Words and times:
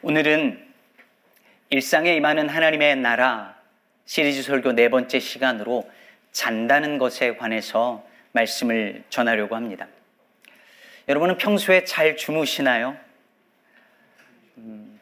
오늘은 0.00 0.64
일상에 1.70 2.14
임하는 2.14 2.48
하나님의 2.48 2.94
나라 2.96 3.56
시리즈 4.04 4.44
설교 4.44 4.72
네 4.74 4.88
번째 4.90 5.18
시간으로 5.18 5.90
잔다는 6.30 6.98
것에 6.98 7.34
관해서 7.34 8.06
말씀을 8.30 9.02
전하려고 9.10 9.56
합니다. 9.56 9.88
여러분은 11.08 11.36
평소에 11.36 11.82
잘 11.82 12.16
주무시나요? 12.16 12.96
음, 14.58 15.00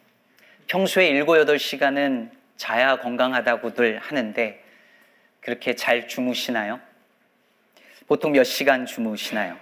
평소에 0.66 1.12
7, 1.12 1.26
8시간은 1.26 2.30
자야 2.56 2.96
건강하다고들 2.96 3.98
하는데 3.98 4.64
그렇게 5.40 5.74
잘 5.74 6.08
주무시나요? 6.08 6.80
보통 8.06 8.32
몇 8.32 8.44
시간 8.44 8.86
주무시나요? 8.86 9.58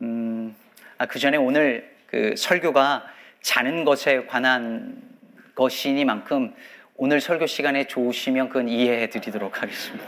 음, 0.00 0.56
아, 0.96 1.04
그 1.04 1.18
전에 1.18 1.36
오늘 1.36 1.94
그 2.06 2.34
설교가 2.34 3.19
자는 3.42 3.84
것에 3.84 4.26
관한 4.26 5.02
것이니만큼 5.54 6.54
오늘 6.96 7.20
설교 7.20 7.46
시간에 7.46 7.86
좋으시면 7.86 8.48
그건 8.48 8.68
이해해 8.68 9.08
드리도록 9.08 9.62
하겠습니다. 9.62 10.04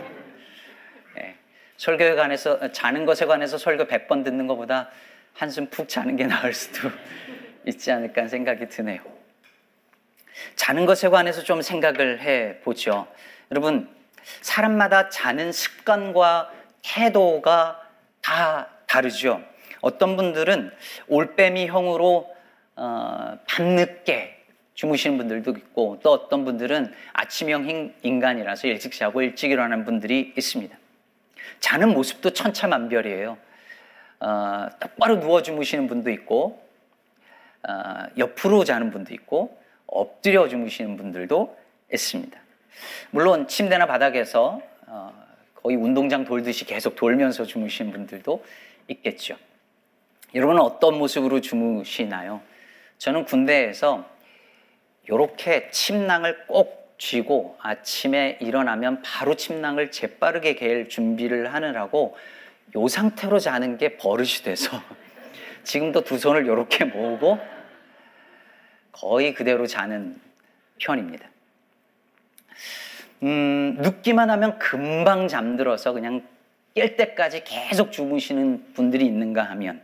네. 1.16 1.36
설교에 1.78 2.14
관해서, 2.14 2.70
자는 2.72 3.06
것에 3.06 3.26
관해서 3.26 3.56
설교 3.56 3.86
100번 3.86 4.24
듣는 4.24 4.46
것보다 4.46 4.90
한숨 5.34 5.68
푹 5.70 5.88
자는 5.88 6.16
게 6.16 6.26
나을 6.26 6.52
수도 6.52 6.90
있지 7.66 7.90
않을까 7.90 8.28
생각이 8.28 8.68
드네요. 8.68 9.00
자는 10.56 10.86
것에 10.86 11.08
관해서 11.08 11.42
좀 11.42 11.62
생각을 11.62 12.20
해 12.20 12.60
보죠. 12.60 13.06
여러분, 13.50 13.88
사람마다 14.42 15.08
자는 15.08 15.52
습관과 15.52 16.52
태도가 16.82 17.80
다 18.20 18.68
다르죠. 18.86 19.42
어떤 19.80 20.16
분들은 20.16 20.72
올빼미 21.08 21.66
형으로 21.66 22.34
어, 22.76 23.38
밤늦게 23.46 24.44
주무시는 24.74 25.18
분들도 25.18 25.50
있고 25.52 26.00
또 26.02 26.12
어떤 26.12 26.44
분들은 26.44 26.92
아침형 27.12 27.94
인간이라서 28.02 28.68
일찍 28.68 28.92
자고 28.92 29.22
일찍 29.22 29.50
일어나는 29.50 29.84
분들이 29.84 30.32
있습니다. 30.36 30.76
자는 31.60 31.92
모습도 31.92 32.30
천차만별이에요. 32.30 33.36
어, 34.20 34.68
똑바로 34.80 35.20
누워 35.20 35.42
주무시는 35.42 35.88
분도 35.88 36.10
있고 36.10 36.62
어, 37.68 38.06
옆으로 38.16 38.64
자는 38.64 38.90
분도 38.90 39.12
있고 39.14 39.60
엎드려 39.86 40.48
주무시는 40.48 40.96
분들도 40.96 41.56
있습니다. 41.92 42.40
물론 43.10 43.46
침대나 43.46 43.86
바닥에서 43.86 44.60
어, 44.86 45.12
거의 45.54 45.76
운동장 45.76 46.24
돌듯이 46.24 46.64
계속 46.64 46.96
돌면서 46.96 47.44
주무시는 47.44 47.92
분들도 47.92 48.44
있겠죠. 48.88 49.36
여러분은 50.34 50.62
어떤 50.62 50.98
모습으로 50.98 51.40
주무시나요? 51.40 52.40
저는 53.02 53.24
군대에서 53.24 54.08
이렇게 55.08 55.68
침낭을 55.72 56.46
꼭 56.46 56.94
쥐고 56.98 57.58
아침에 57.60 58.38
일어나면 58.40 59.02
바로 59.02 59.34
침낭을 59.34 59.90
재빠르게 59.90 60.54
갤 60.54 60.88
준비를 60.88 61.52
하느라고 61.52 62.16
이 62.76 62.88
상태로 62.88 63.40
자는 63.40 63.76
게 63.76 63.96
버릇이 63.96 64.44
돼서 64.44 64.80
지금도 65.64 66.04
두 66.04 66.16
손을 66.16 66.44
이렇게 66.44 66.84
모으고 66.84 67.40
거의 68.92 69.34
그대로 69.34 69.66
자는 69.66 70.20
편입니다. 70.78 71.26
음, 73.24 73.78
눕기만 73.80 74.30
하면 74.30 74.60
금방 74.60 75.26
잠들어서 75.26 75.92
그냥 75.92 76.22
깰 76.76 76.96
때까지 76.96 77.42
계속 77.42 77.90
주무시는 77.90 78.74
분들이 78.74 79.04
있는가 79.06 79.42
하면 79.42 79.82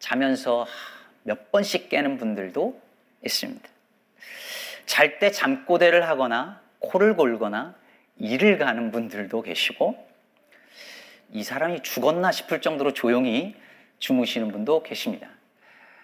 자면서 0.00 0.66
몇 1.24 1.50
번씩 1.50 1.88
깨는 1.88 2.18
분들도 2.18 2.80
있습니다. 3.24 3.68
잘 4.86 5.18
때 5.18 5.30
잠꼬대를 5.30 6.06
하거나 6.08 6.60
코를 6.78 7.16
골거나 7.16 7.74
일을 8.18 8.58
가는 8.58 8.90
분들도 8.90 9.42
계시고 9.42 10.06
이 11.32 11.42
사람이 11.42 11.82
죽었나 11.82 12.30
싶을 12.30 12.60
정도로 12.60 12.92
조용히 12.92 13.56
주무시는 13.98 14.52
분도 14.52 14.82
계십니다. 14.82 15.28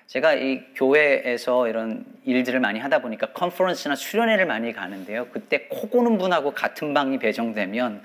제가 0.07 0.35
이 0.35 0.65
교회에서 0.75 1.69
이런 1.69 2.05
일들을 2.25 2.59
많이 2.59 2.81
하다 2.81 3.01
보니까 3.01 3.33
컨퍼런스나 3.33 3.95
수련회를 3.95 4.47
많이 4.47 4.73
가는데요. 4.73 5.29
그때 5.29 5.69
코 5.69 5.89
고는 5.89 6.19
분하고 6.19 6.53
같은 6.53 6.93
방이 6.95 7.19
배정되면 7.19 8.03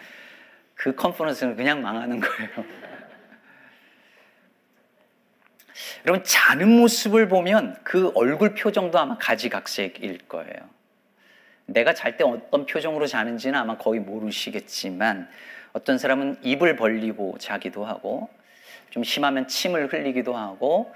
그 0.75 0.93
컨퍼런스는 0.93 1.55
그냥 1.55 1.81
망하는 1.81 2.19
거예요. 2.19 2.49
여러분 6.05 6.23
자는 6.23 6.69
모습을 6.69 7.27
보면 7.27 7.77
그 7.83 8.11
얼굴 8.15 8.55
표정도 8.55 8.97
아마 8.99 9.17
가지각색일 9.17 10.19
거예요. 10.27 10.75
내가 11.65 11.93
잘 11.93 12.17
때 12.17 12.23
어떤 12.23 12.65
표정으로 12.65 13.07
자는지는 13.07 13.59
아마 13.59 13.77
거의 13.77 13.99
모르시겠지만 13.99 15.27
어떤 15.73 15.97
사람은 15.97 16.37
입을 16.43 16.75
벌리고 16.75 17.37
자기도 17.39 17.85
하고 17.85 18.29
좀 18.91 19.03
심하면 19.03 19.47
침을 19.47 19.91
흘리기도 19.91 20.35
하고 20.35 20.93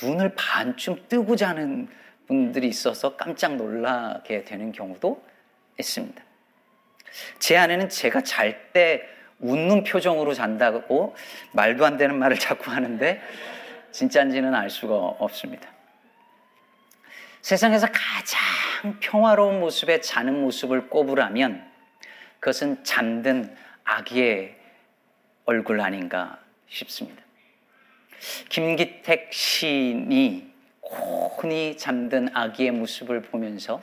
눈을 0.00 0.34
반쯤 0.36 1.06
뜨고 1.08 1.36
자는 1.36 1.88
분들이 2.26 2.68
있어서 2.68 3.16
깜짝 3.16 3.56
놀라게 3.56 4.44
되는 4.44 4.72
경우도 4.72 5.22
있습니다. 5.78 6.22
제 7.38 7.56
아내는 7.56 7.88
제가 7.88 8.22
잘 8.22 8.72
때 8.72 9.02
웃는 9.38 9.84
표정으로 9.84 10.34
잔다고 10.34 11.14
말도 11.52 11.84
안 11.84 11.96
되는 11.96 12.18
말을 12.18 12.38
자꾸 12.38 12.70
하는데 12.70 13.20
진짜인지는 13.96 14.54
알 14.54 14.68
수가 14.68 14.94
없습니다. 14.94 15.70
세상에서 17.40 17.86
가장 17.86 19.00
평화로운 19.00 19.58
모습에 19.58 20.02
자는 20.02 20.38
모습을 20.42 20.90
꼽으라면 20.90 21.66
그것은 22.38 22.84
잠든 22.84 23.56
아기의 23.84 24.54
얼굴 25.46 25.80
아닌가 25.80 26.38
싶습니다. 26.68 27.22
김기택 28.50 29.32
시인이 29.32 30.52
곤히 30.82 31.78
잠든 31.78 32.28
아기의 32.36 32.72
모습을 32.72 33.22
보면서 33.22 33.80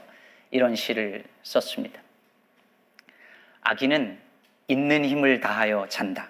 이런 0.51 0.75
시를 0.75 1.23
썼습니다. 1.41 1.99
아기는 3.61 4.19
있는 4.67 5.05
힘을 5.05 5.39
다하여 5.39 5.87
잔다. 5.89 6.29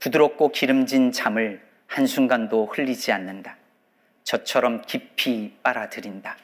부드럽고 0.00 0.48
기름진 0.48 1.12
잠을 1.12 1.64
한순간도 1.86 2.66
흘리지 2.66 3.12
않는다. 3.12 3.56
저처럼 4.24 4.82
깊이 4.82 5.54
빨아들인다. 5.62 6.36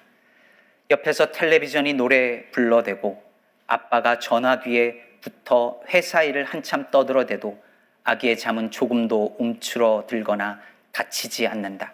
옆에서 0.91 1.32
텔레비전이 1.32 1.94
노래 1.94 2.50
불러대고 2.50 3.22
아빠가 3.66 4.19
전화기에 4.19 5.02
붙어 5.20 5.81
회사 5.88 6.22
일을 6.22 6.44
한참 6.44 6.91
떠들어대도 6.91 7.62
아기의 8.04 8.38
잠은 8.38 8.70
조금도 8.70 9.36
움츠러들거나 9.38 10.60
다치지 10.92 11.47
않는다. 11.47 11.92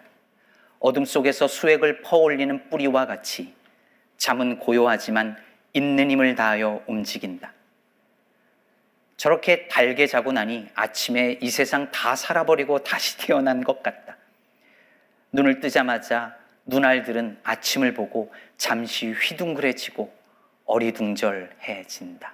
어둠 0.79 1.05
속에서 1.05 1.47
수액을 1.47 2.01
퍼올리는 2.01 2.69
뿌리와 2.69 3.05
같이 3.05 3.53
잠은 4.17 4.59
고요하지만 4.59 5.37
있는 5.73 6.11
힘을 6.11 6.35
다하여 6.35 6.83
움직인다. 6.87 7.53
저렇게 9.19 9.67
달게 9.67 10.07
자고 10.07 10.31
나니 10.31 10.69
아침에 10.75 11.39
이 11.41 11.49
세상 11.49 11.91
다 11.91 12.15
살아버리고 12.15 12.85
다시 12.85 13.17
태어난 13.17 13.65
것 13.65 13.83
같다. 13.83 14.15
눈을 15.33 15.59
뜨자마자 15.59 16.37
눈알들은 16.65 17.41
아침을 17.43 17.93
보고 17.93 18.33
잠시 18.55 19.11
휘둥그레지고 19.11 20.09
어리둥절해진다. 20.63 22.31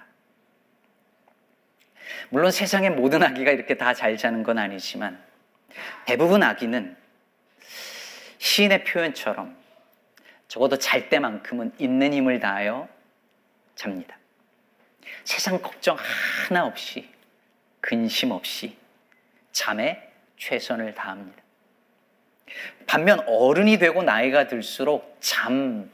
물론 2.30 2.52
세상의 2.52 2.90
모든 2.90 3.24
아기가 3.24 3.50
이렇게 3.50 3.76
다 3.76 3.92
잘 3.92 4.16
자는 4.16 4.44
건 4.44 4.56
아니지만 4.56 5.20
대부분 6.04 6.44
아기는 6.44 6.96
시인의 8.38 8.84
표현처럼 8.84 9.56
적어도 10.46 10.78
잘 10.78 11.08
때만큼은 11.08 11.72
있는 11.80 12.12
힘을 12.12 12.38
다하여 12.38 12.88
잡니다. 13.74 14.16
세상 15.24 15.60
걱정 15.60 15.96
하나 16.48 16.66
없이 16.66 17.08
근심 17.80 18.30
없이 18.30 18.76
잠에 19.52 20.02
최선을 20.36 20.94
다합니다. 20.94 21.42
반면 22.86 23.20
어른이 23.26 23.78
되고 23.78 24.02
나이가 24.02 24.46
들수록 24.46 25.16
잠 25.20 25.90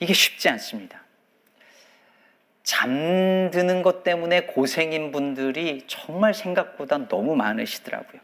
이게 0.00 0.12
쉽지 0.12 0.48
않습니다. 0.50 1.02
잠드는 2.62 3.82
것 3.82 4.02
때문에 4.02 4.42
고생인 4.42 5.10
분들이 5.10 5.84
정말 5.86 6.34
생각보다 6.34 7.08
너무 7.08 7.34
많으시더라고요. 7.36 8.20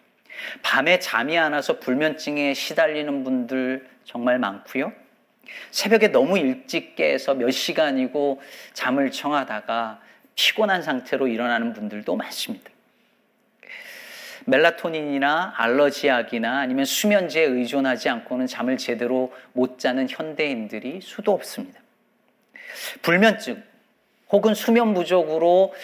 밤에 0.62 0.98
잠이 1.00 1.36
안 1.36 1.52
와서 1.52 1.80
불면증에 1.80 2.54
시달리는 2.54 3.24
분들 3.24 3.88
정말 4.04 4.38
많고요. 4.38 4.92
새벽에 5.70 6.08
너무 6.08 6.38
일찍 6.38 6.96
깨서 6.96 7.34
몇 7.34 7.50
시간이고 7.50 8.40
잠을 8.72 9.10
청하다가 9.10 10.00
피곤한 10.34 10.82
상태로 10.82 11.28
일어나는 11.28 11.72
분들도 11.72 12.14
많습니다. 12.16 12.70
멜라토닌이나 14.46 15.54
알러지약이나 15.56 16.60
아니면 16.60 16.84
수면제에 16.84 17.44
의존하지 17.44 18.08
않고는 18.08 18.46
잠을 18.46 18.78
제대로 18.78 19.32
못 19.52 19.78
자는 19.78 20.08
현대인들이 20.08 21.00
수도 21.02 21.32
없습니다. 21.32 21.80
불면증 23.02 23.62
혹은 24.30 24.54
수면 24.54 24.94
부족으로 24.94 25.74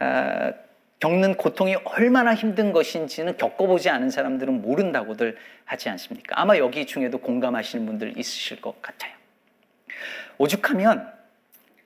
어, 0.00 0.52
겪는 1.00 1.36
고통이 1.36 1.76
얼마나 1.84 2.34
힘든 2.34 2.72
것인지는 2.72 3.38
겪어보지 3.38 3.88
않은 3.88 4.10
사람들은 4.10 4.60
모른다고들 4.60 5.36
하지 5.64 5.88
않습니까? 5.88 6.38
아마 6.38 6.58
여기 6.58 6.86
중에도 6.86 7.18
공감하시는 7.18 7.86
분들 7.86 8.18
있으실 8.18 8.60
것 8.60 8.80
같아요. 8.82 9.12
오죽하면 10.36 11.10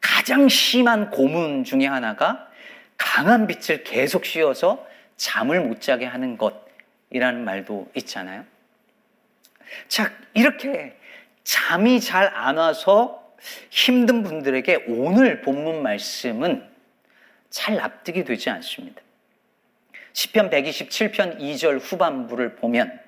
가장 0.00 0.48
심한 0.48 1.10
고문 1.10 1.64
중에 1.64 1.86
하나가 1.86 2.50
강한 2.96 3.46
빛을 3.46 3.84
계속 3.84 4.24
씌워서 4.24 4.86
잠을 5.16 5.60
못 5.60 5.80
자게 5.80 6.06
하는 6.06 6.36
것이라는 6.36 7.44
말도 7.44 7.90
있잖아요. 7.94 8.44
자, 9.88 10.12
이렇게 10.34 10.96
잠이 11.44 12.00
잘 12.00 12.26
안 12.34 12.56
와서 12.56 13.36
힘든 13.70 14.22
분들에게 14.22 14.86
오늘 14.88 15.40
본문 15.40 15.82
말씀은 15.82 16.68
잘 17.50 17.76
납득이 17.76 18.24
되지 18.24 18.50
않습니다. 18.50 19.03
시편 20.14 20.48
127편 20.48 21.38
2절 21.40 21.80
후반부를 21.82 22.54
보면 22.54 22.98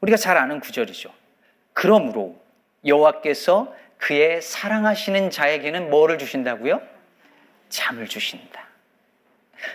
우리가 0.00 0.16
잘 0.16 0.36
아는 0.38 0.60
구절이죠. 0.60 1.12
그러므로 1.72 2.40
여호와께서 2.86 3.74
그의 3.98 4.40
사랑하시는 4.40 5.30
자에게는 5.30 5.90
뭐를 5.90 6.16
주신다고요? 6.18 6.80
잠을 7.68 8.06
주신다. 8.06 8.68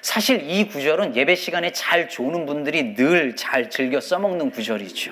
사실 0.01 0.49
이 0.49 0.67
구절은 0.67 1.15
예배 1.15 1.35
시간에 1.35 1.71
잘 1.71 2.09
조는 2.09 2.47
분들이 2.47 2.95
늘 2.95 3.35
잘 3.35 3.69
즐겨 3.69 3.99
써먹는 3.99 4.49
구절이죠. 4.51 5.11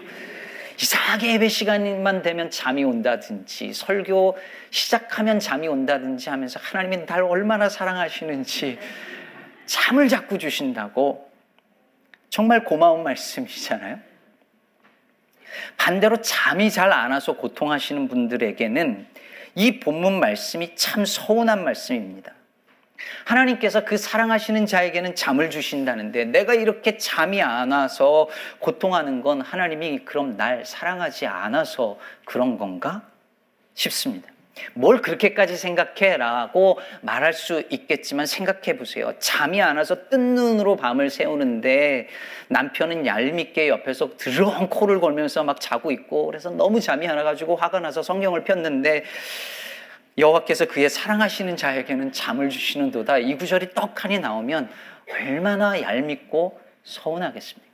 이상하게 0.81 1.33
예배 1.33 1.49
시간만 1.49 2.23
되면 2.23 2.49
잠이 2.49 2.83
온다든지 2.83 3.73
설교 3.73 4.37
시작하면 4.71 5.39
잠이 5.39 5.67
온다든지 5.67 6.29
하면서 6.29 6.59
하나님이 6.63 7.05
날 7.05 7.21
얼마나 7.21 7.69
사랑하시는지 7.69 8.79
잠을 9.65 10.07
자꾸 10.07 10.37
주신다고 10.37 11.31
정말 12.29 12.63
고마운 12.63 13.03
말씀이잖아요. 13.03 13.99
반대로 15.77 16.17
잠이 16.17 16.71
잘 16.71 16.91
안 16.91 17.11
와서 17.11 17.33
고통하시는 17.37 18.07
분들에게는 18.07 19.07
이 19.55 19.79
본문 19.79 20.19
말씀이 20.19 20.75
참 20.75 21.05
서운한 21.05 21.63
말씀입니다. 21.63 22.33
하나님께서 23.25 23.85
그 23.85 23.97
사랑하시는 23.97 24.65
자에게는 24.65 25.15
잠을 25.15 25.49
주신다는데 25.49 26.25
내가 26.25 26.53
이렇게 26.53 26.97
잠이 26.97 27.41
안 27.41 27.71
와서 27.71 28.29
고통하는 28.59 29.21
건 29.21 29.41
하나님이 29.41 29.99
그럼 29.99 30.37
날 30.37 30.65
사랑하지 30.65 31.27
않아서 31.27 31.99
그런 32.25 32.57
건가 32.57 33.03
싶습니다. 33.75 34.32
뭘 34.73 35.01
그렇게까지 35.01 35.57
생각해? 35.57 36.17
라고 36.17 36.79
말할 37.01 37.33
수 37.33 37.63
있겠지만 37.69 38.25
생각해 38.25 38.77
보세요. 38.77 39.13
잠이 39.19 39.61
안 39.61 39.77
와서 39.77 40.09
뜬 40.09 40.35
눈으로 40.35 40.75
밤을 40.75 41.09
새우는데 41.09 42.07
남편은 42.49 43.05
얄밉게 43.05 43.67
옆에서 43.69 44.15
드렁 44.17 44.67
코를 44.69 44.99
걸면서 44.99 45.43
막 45.43 45.59
자고 45.59 45.91
있고 45.91 46.27
그래서 46.27 46.49
너무 46.51 46.79
잠이 46.79 47.07
안 47.07 47.17
와가지고 47.17 47.55
화가 47.55 47.79
나서 47.79 48.03
성경을 48.03 48.43
폈는데 48.43 49.03
여호와께서 50.17 50.65
그의 50.65 50.89
사랑하시는 50.89 51.57
자에게는 51.57 52.11
잠을 52.11 52.49
주시는도다. 52.49 53.17
이 53.17 53.35
구절이 53.35 53.73
떡하니 53.73 54.19
나오면 54.19 54.69
얼마나 55.09 55.81
얄밉고 55.81 56.59
서운하겠습니까? 56.83 57.72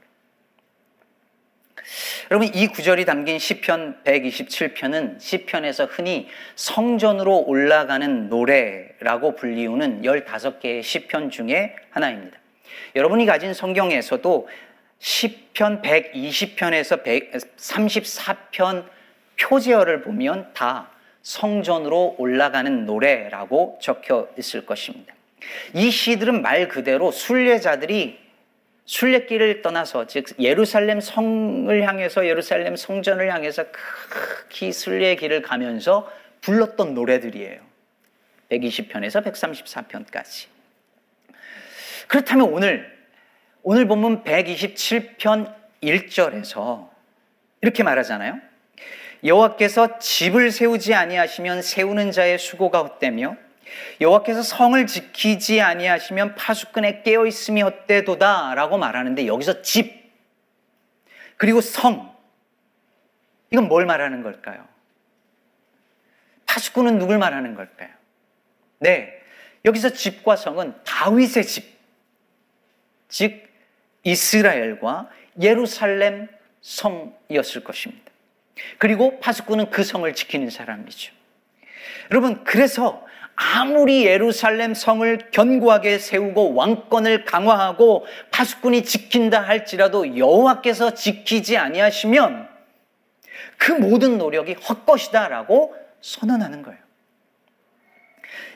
여러분 2.31 2.49
이 2.53 2.67
구절이 2.67 3.05
담긴 3.05 3.39
시편 3.39 4.03
127편은 4.03 5.19
시편에서 5.19 5.85
흔히 5.85 6.27
성전으로 6.55 7.45
올라가는 7.47 8.29
노래라고 8.29 9.35
불리우는 9.35 10.01
15개의 10.03 10.83
시편 10.83 11.31
중에 11.31 11.75
하나입니다. 11.91 12.37
여러분이 12.95 13.25
가진 13.25 13.53
성경에서도 13.53 14.47
시편 14.99 15.81
120편에서 15.81 17.03
134편 17.03 18.85
표제어를 19.39 20.01
보면 20.01 20.51
다 20.53 20.91
성전으로 21.21 22.15
올라가는 22.17 22.85
노래라고 22.85 23.79
적혀 23.81 24.27
있을 24.37 24.65
것입니다. 24.65 25.13
이 25.73 25.89
시들은 25.89 26.41
말 26.41 26.67
그대로 26.67 27.11
순례자들이 27.11 28.28
순례길을 28.89 29.62
떠나서 29.62 30.07
즉 30.07 30.25
예루살렘 30.39 31.00
성을 31.00 31.88
향해서 31.88 32.25
예루살렘 32.25 32.75
성전을 32.75 33.31
향해서 33.31 33.65
크게 33.69 34.71
순례 34.71 35.15
길을 35.15 35.44
가면서 35.44 36.12
불렀던 36.41 36.95
노래들이에요. 36.95 37.62
120편에서 38.50 39.24
134편까지. 39.24 40.47
그렇다면 42.07 42.51
오늘 42.51 42.97
오늘 43.62 43.88
본문 43.88 44.24
127편 44.24 45.53
1절에서 45.83 46.89
이렇게 47.62 47.83
말하잖아요. 47.83 48.39
여호와께서 49.24 50.00
집을 50.00 50.50
세우지 50.50 50.95
아니하시면 50.95 51.62
세우는 51.62 52.12
자의 52.12 52.39
수고가 52.39 52.80
헛되며 52.80 53.38
여호와께서 54.01 54.42
성을 54.42 54.86
지키지 54.88 55.62
아니하시면 55.62 56.36
파수꾼에 56.36 57.04
깨어 57.04 57.25
있음이 57.25 57.62
헛되도다라고 57.62 58.77
말하는데 58.77 59.27
여기서 59.27 59.62
집 59.62 60.12
그리고 61.38 61.62
성 61.62 62.16
이건 63.51 63.68
뭘 63.68 63.86
말하는 63.86 64.24
걸까요? 64.24 64.68
파수꾼은 66.45 66.98
누굴 66.98 67.18
말하는 67.18 67.56
걸까요? 67.56 67.89
네, 68.80 69.21
여기서 69.66 69.89
집과 69.89 70.36
성은 70.36 70.74
다윗의 70.83 71.45
집, 71.45 71.77
즉 73.07 73.48
이스라엘과 74.04 75.10
예루살렘 75.42 76.27
성이었을 76.62 77.63
것입니다. 77.63 78.12
그리고 78.77 79.19
파수꾼은 79.19 79.69
그 79.69 79.83
성을 79.83 80.12
지키는 80.13 80.50
사람이죠. 80.50 81.13
여러분, 82.12 82.44
그래서 82.44 83.06
아무리 83.41 84.06
예루살렘 84.06 84.74
성을 84.74 85.18
견고하게 85.31 85.97
세우고 85.97 86.56
왕권을 86.56 87.24
강화하고 87.24 88.06
파수꾼이 88.31 88.83
지킨다 88.83 89.39
할지라도 89.39 90.18
여호와께서 90.18 90.94
지키지 90.94 91.57
아니하시면 91.57 92.50
그 93.58 93.72
모든 93.72 94.17
노력이 94.17 94.55
헛것이다라고 94.55 95.74
선언하는 96.01 96.63
거예요. 96.63 96.79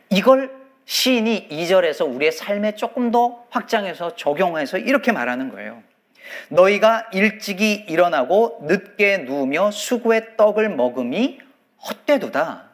이걸 0.10 0.54
시인이 0.84 1.48
2절에서 1.48 2.14
우리의 2.14 2.34
삶에 2.34 2.76
조금 2.76 3.10
더 3.10 3.46
확장해서 3.52 4.18
적용해서 4.18 4.80
이렇게 4.80 5.14
말하는 5.14 5.50
거예요. 5.50 5.82
너희가 6.50 7.10
일찍이 7.14 7.86
일어나고 7.88 8.60
늦게 8.64 9.20
누우며 9.20 9.72
수구의 9.72 10.36
떡을 10.36 10.76
먹음이 10.76 11.40
헛되도다. 11.88 12.73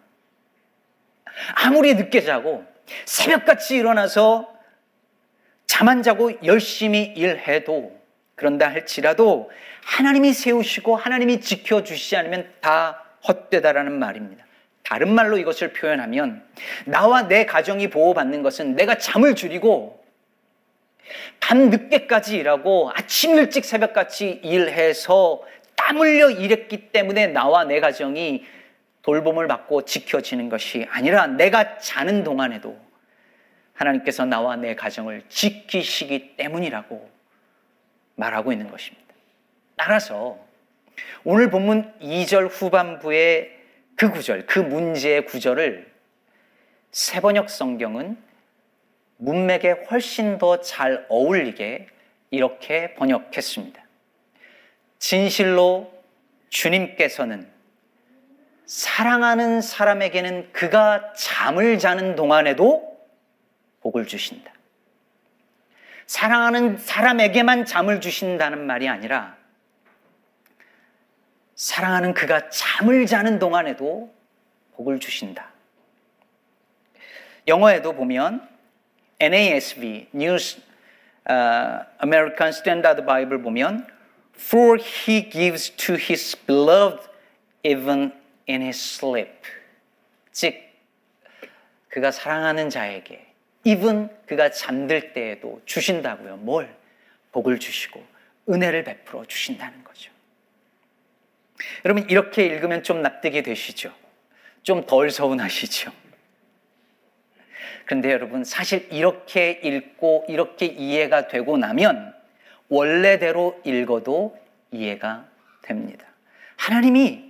아무리 1.55 1.96
늦게 1.96 2.22
자고 2.22 2.65
새벽같이 3.05 3.75
일어나서 3.75 4.53
잠 5.65 5.88
안 5.88 6.03
자고 6.03 6.31
열심히 6.43 7.03
일해도 7.03 7.98
그런다 8.36 8.69
할지라도 8.69 9.50
하나님이 9.86 10.34
세우시고 10.34 10.98
하나님이 10.98 11.39
지켜주시지 11.39 12.17
않으면 12.17 12.51
다 12.60 13.05
헛되다라는 13.27 13.98
말입니다. 13.98 14.46
다른 14.84 15.13
말로 15.13 15.38
이것을 15.38 15.72
표현하면 15.72 16.43
나와 16.86 17.29
내 17.29 17.46
가정이 17.46 17.89
보호받는 17.91 18.41
것은 18.41 18.75
내가 18.75 18.98
잠을 18.98 19.36
줄이고 19.36 20.03
밤 21.39 21.69
늦게까지 21.69 22.38
일하고 22.38 22.91
아침 22.93 23.38
일찍 23.38 23.63
새벽같이 23.63 24.41
일해서 24.43 25.41
땀 25.75 26.00
흘려 26.00 26.29
일했기 26.29 26.91
때문에 26.91 27.27
나와 27.27 27.63
내 27.63 27.79
가정이 27.79 28.43
돌봄을 29.10 29.48
받고 29.48 29.86
지켜지는 29.86 30.50
것이 30.50 30.86
아니라 30.92 31.25
내가 31.25 31.80
자는 31.80 32.24
동안에도 32.24 32.80
하나님께서 33.74 34.25
나와 34.25 34.56
내 34.56 34.75
가정을 34.75 35.24
지키시기 35.30 36.36
때문이라고 36.38 37.10
말하고 38.13 38.51
있는 38.51 38.70
것입니다. 38.70 39.08
따라서 39.75 40.38
오늘 41.24 41.50
본문 41.50 41.92
2절 42.00 42.50
후반부의 42.51 43.58
그 43.96 44.12
구절, 44.12 44.46
그 44.46 44.60
문제의 44.60 45.25
구절을 45.25 45.92
세번역 46.92 47.50
성경은 47.50 48.16
문맥에 49.18 49.72
훨씬 49.89 50.38
더 50.38 50.62
잘 50.62 51.08
어울리게 51.10 51.88
이렇게 52.30 52.94
번역했습니다. 52.94 53.84
진실로 55.00 55.92
주님께서는 56.50 57.59
사랑하는 58.70 59.64
사람에게는 59.64 60.54
그가 60.54 61.14
잠을 61.14 61.80
자는 61.80 62.16
동안에도 62.16 63.00
복을 63.82 64.06
주신다. 64.06 64.54
사랑하는 66.06 66.78
사람에게만 66.78 67.66
잠을 67.66 68.00
주신다는 68.00 68.68
말이 68.68 68.88
아니라 68.88 69.36
사랑하는 71.56 72.14
그가 72.14 72.52
잠을 72.52 73.08
자는 73.08 73.40
동안에도 73.40 74.14
복을 74.76 75.00
주신다. 75.00 75.50
영어에도 77.48 77.94
보면 77.94 78.48
NASB, 79.20 80.10
News 80.14 80.62
uh, 81.28 81.86
American 82.04 82.50
Standard 82.50 83.04
Bible 83.04 83.42
보면 83.42 83.88
For 84.36 84.78
he 84.78 85.28
gives 85.28 85.72
to 85.72 85.96
his 85.96 86.36
beloved 86.46 87.10
even 87.64 88.19
in 88.50 88.62
his 88.62 88.77
sleep. 88.79 89.32
즉 90.32 90.56
그가 91.89 92.12
사랑하는 92.12 92.70
자에게 92.70 93.25
even 93.63 94.10
그가 94.25 94.51
잠들 94.51 95.13
때에도 95.13 95.62
주신다고요. 95.65 96.38
뭘? 96.38 96.74
복을 97.32 97.60
주시고 97.60 98.03
은혜를 98.50 98.84
베풀어 98.84 99.25
주신다는 99.25 99.84
거죠. 99.84 100.12
여러분 101.86 102.10
이렇게 102.10 102.46
읽으면 102.46 102.84
좀 102.84 103.01
납득이 103.01 103.44
되시죠? 103.44 103.94
좀 104.63 104.86
덜 104.86 105.12
서운하시죠? 105.12 105.91
그런데 107.86 108.12
여러분 108.12 108.44
사실 108.44 108.88
이렇게 108.91 109.60
읽고 109.63 110.25
이렇게 110.27 110.65
이해가 110.65 111.27
되고 111.27 111.58
나면 111.58 112.13
원래대로 112.70 113.60
읽어도 113.65 114.38
이해가 114.72 115.27
됩니다. 115.63 116.06
하나님이 116.56 117.29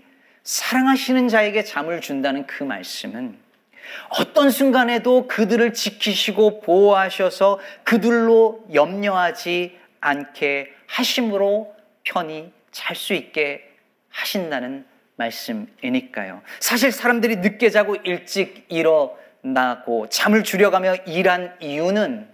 사랑하시는 0.49 1.27
자에게 1.27 1.63
잠을 1.63 2.01
준다는 2.01 2.47
그 2.47 2.63
말씀은 2.63 3.37
어떤 4.17 4.49
순간에도 4.49 5.27
그들을 5.27 5.75
지키시고 5.75 6.61
보호하셔서 6.61 7.59
그들로 7.83 8.65
염려하지 8.73 9.77
않게 10.01 10.73
하심으로 10.87 11.75
편히 12.03 12.51
잘 12.71 12.95
수 12.95 13.13
있게 13.13 13.75
하신다는 14.09 14.87
말씀이니까요. 15.17 16.41
사실 16.59 16.91
사람들이 16.91 17.35
늦게 17.37 17.69
자고 17.69 17.95
일찍 17.97 18.65
일어나고 18.69 20.09
잠을 20.09 20.43
줄여가며 20.43 20.95
일한 21.05 21.55
이유는 21.61 22.27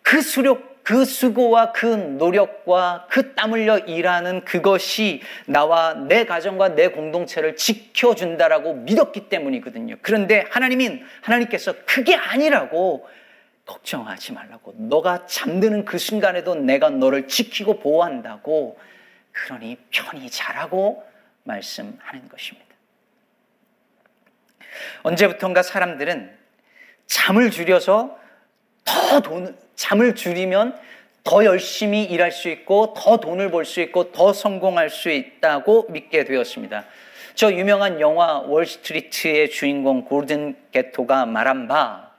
그 0.00 0.22
수력 0.22 0.71
그 0.82 1.04
수고와 1.04 1.72
그 1.72 1.86
노력과 1.86 3.06
그 3.10 3.34
땀 3.34 3.52
흘려 3.52 3.78
일하는 3.78 4.44
그것이 4.44 5.20
나와 5.46 5.94
내 5.94 6.24
가정과 6.24 6.74
내 6.76 6.88
공동체를 6.88 7.56
지켜준다라고 7.56 8.74
믿었기 8.74 9.28
때문이거든요. 9.28 9.96
그런데 10.02 10.46
하나님인 10.50 11.04
하나님께서 11.22 11.74
그게 11.86 12.14
아니라고 12.14 13.08
걱정하지 13.66 14.32
말라고. 14.32 14.74
너가 14.76 15.26
잠드는 15.26 15.84
그 15.84 15.98
순간에도 15.98 16.54
내가 16.54 16.90
너를 16.90 17.28
지키고 17.28 17.80
보호한다고. 17.80 18.78
그러니 19.32 19.76
편히 19.90 20.30
자라고 20.30 21.04
말씀하는 21.44 22.28
것입니다. 22.28 22.68
언제부턴가 25.02 25.62
사람들은 25.62 26.36
잠을 27.06 27.50
줄여서 27.50 28.18
더 28.84 29.20
돈, 29.20 29.56
잠을 29.82 30.14
줄이면 30.14 30.78
더 31.24 31.44
열심히 31.44 32.04
일할 32.04 32.30
수 32.30 32.48
있고 32.48 32.94
더 32.96 33.16
돈을 33.16 33.50
벌 33.50 33.64
수 33.64 33.80
있고 33.80 34.12
더 34.12 34.32
성공할 34.32 34.90
수 34.90 35.10
있다고 35.10 35.86
믿게 35.90 36.24
되었습니다. 36.24 36.84
저 37.34 37.52
유명한 37.52 38.00
영화 38.00 38.38
월스트리트의 38.38 39.50
주인공 39.50 40.04
골든 40.04 40.56
게토가 40.70 41.26
말한 41.26 41.66
바 41.66 42.12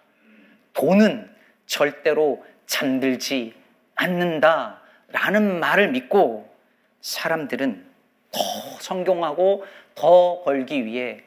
돈은 0.73 1.29
절대로 1.65 2.43
잠들지 2.65 3.53
않는다 3.95 4.81
라는 5.07 5.61
말을 5.61 5.91
믿고 5.91 6.53
사람들은 6.99 7.85
더 8.31 8.39
성공하고 8.81 9.65
더 9.95 10.41
벌기 10.43 10.85
위해 10.85 11.21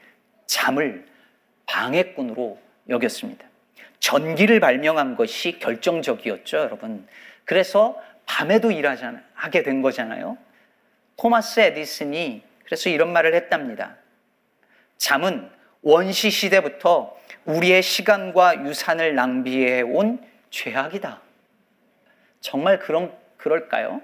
잠을 0.45 1.07
방해꾼으로 1.65 2.59
여겼습니다. 2.91 3.47
전기를 4.07 4.61
발명한 4.61 5.17
것이 5.17 5.59
결정적이었죠, 5.59 6.59
여러분. 6.59 7.09
그래서 7.45 8.01
밤에도 8.25 8.71
일하게 8.71 9.65
된 9.65 9.83
거잖아요. 9.83 10.39
토마스 11.17 11.59
에디슨이 11.59 12.41
그래서 12.65 12.89
이런 12.89 13.13
말을 13.13 13.35
했답니다. 13.35 13.97
잠은 14.97 15.51
원시 15.83 16.31
시대부터 16.31 17.17
우리의 17.47 17.83
시간과 17.83 18.65
유산을 18.65 19.17
낭비해 19.17 19.83
온 19.83 20.25
죄악이다. 20.51 21.21
정말 22.41 22.79
그런 22.79 23.13
그럴까요? 23.39 24.01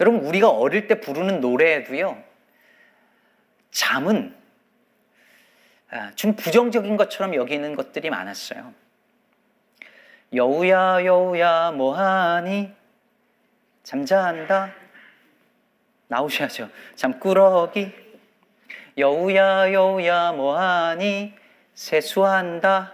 여러분 0.00 0.20
우리가 0.26 0.50
어릴 0.50 0.88
때 0.88 1.00
부르는 1.00 1.40
노래에도요. 1.40 2.22
잠은 3.70 4.36
아, 4.36 4.43
좀 6.16 6.34
부정적인 6.34 6.96
것처럼 6.96 7.34
여기는 7.34 7.76
것들이 7.76 8.10
많았어요. 8.10 8.72
여우야 10.34 11.04
여우야 11.04 11.70
뭐하니 11.72 12.72
잠자한다 13.84 14.72
나오셔야죠. 16.08 16.68
잠꾸러기 16.96 17.92
여우야 18.98 19.72
여우야 19.72 20.32
뭐하니 20.32 21.34
세수한다 21.74 22.92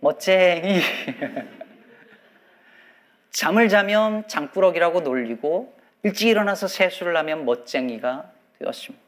멋쟁이 0.00 0.80
잠을 3.30 3.68
자면 3.68 4.26
장꾸러기라고 4.28 5.00
놀리고 5.00 5.74
일찍 6.02 6.28
일어나서 6.28 6.68
세수를 6.68 7.16
하면 7.16 7.44
멋쟁이가 7.44 8.30
되었습니다. 8.58 9.04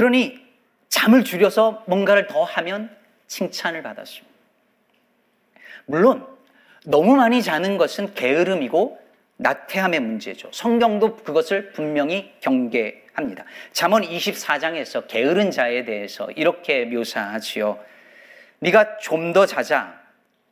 그러니 0.00 0.40
잠을 0.88 1.24
줄여서 1.24 1.84
뭔가를 1.86 2.26
더 2.26 2.42
하면 2.42 2.88
칭찬을 3.26 3.82
받았습니다. 3.82 4.34
물론 5.84 6.26
너무 6.86 7.16
많이 7.16 7.42
자는 7.42 7.76
것은 7.76 8.14
게으름이고 8.14 8.98
나태함의 9.36 10.00
문제죠. 10.00 10.48
성경도 10.54 11.16
그것을 11.16 11.72
분명히 11.72 12.32
경계합니다. 12.40 13.44
잠언 13.72 14.00
24장에서 14.00 15.06
게으른 15.06 15.50
자에 15.50 15.84
대해서 15.84 16.30
이렇게 16.30 16.86
묘사하지요. 16.86 17.78
네가 18.60 18.96
좀 19.00 19.34
더 19.34 19.44
자자, 19.44 20.00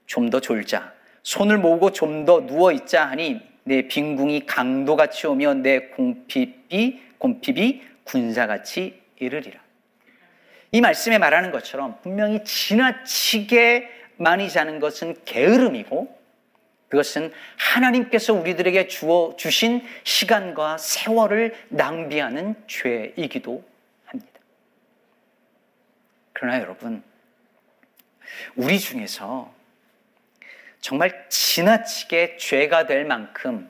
좀 0.04 0.28
더 0.28 0.40
졸자, 0.40 0.92
손을 1.22 1.56
모으고 1.56 1.92
좀 1.92 2.26
더 2.26 2.44
누워 2.46 2.70
있자 2.72 3.06
하니 3.06 3.40
내 3.64 3.88
빈궁이 3.88 4.44
강도같이 4.44 5.26
오며 5.26 5.54
내 5.54 5.88
공핍이 5.88 7.00
공핍이 7.16 7.82
군사같이 8.04 9.07
이르리라. 9.20 9.60
이 10.72 10.80
말씀에 10.80 11.18
말하는 11.18 11.50
것처럼 11.50 12.00
분명히 12.02 12.44
지나치게 12.44 13.90
많이 14.16 14.50
자는 14.50 14.80
것은 14.80 15.16
게으름이고 15.24 16.18
그것은 16.88 17.32
하나님께서 17.56 18.32
우리들에게 18.32 18.88
주어 18.88 19.34
주신 19.36 19.86
시간과 20.04 20.78
세월을 20.78 21.54
낭비하는 21.68 22.54
죄이기도 22.66 23.62
합니다. 24.06 24.40
그러나 26.32 26.60
여러분, 26.60 27.02
우리 28.56 28.78
중에서 28.78 29.52
정말 30.80 31.26
지나치게 31.28 32.36
죄가 32.38 32.86
될 32.86 33.04
만큼 33.04 33.68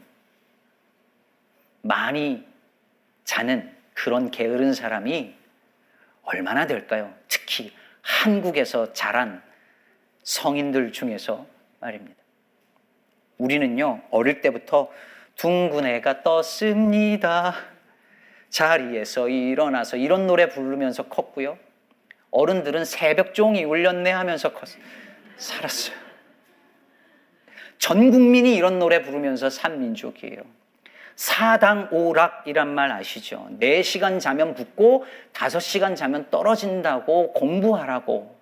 많이 1.83 2.47
자는 3.25 3.75
그런 3.95 4.31
게으른 4.31 4.75
사람이 4.75 5.38
얼마나 6.29 6.67
될까요? 6.67 7.15
특히 7.27 7.73
한국에서 8.03 8.93
자란 8.93 9.43
성인들 10.25 10.93
중에서 10.93 11.47
말입니다. 11.81 12.23
우리는요, 13.39 14.03
어릴 14.11 14.43
때부터 14.43 14.91
둥근 15.37 15.87
애가 15.87 16.23
떴습니다. 16.23 17.55
자리에서 18.51 19.29
일어나서 19.29 19.97
이런 19.97 20.27
노래 20.27 20.49
부르면서 20.49 21.05
컸고요. 21.05 21.59
어른들은 22.31 22.85
새벽 22.85 23.33
종이 23.33 23.65
울렸네 23.65 24.11
하면서 24.11 24.53
컸, 24.53 24.69
살았어요. 25.39 25.97
전 27.79 28.11
국민이 28.11 28.55
이런 28.55 28.79
노래 28.79 29.01
부르면서 29.03 29.49
산 29.49 29.81
민족이에요. 29.81 30.43
사당 31.19 31.89
오락이란 31.91 32.69
말 32.69 32.93
아시죠? 32.93 33.49
4시간 33.61 34.21
자면 34.21 34.55
붙고 34.55 35.05
5시간 35.33 35.97
자면 35.97 36.31
떨어진다고 36.31 37.33
공부하라고 37.33 38.39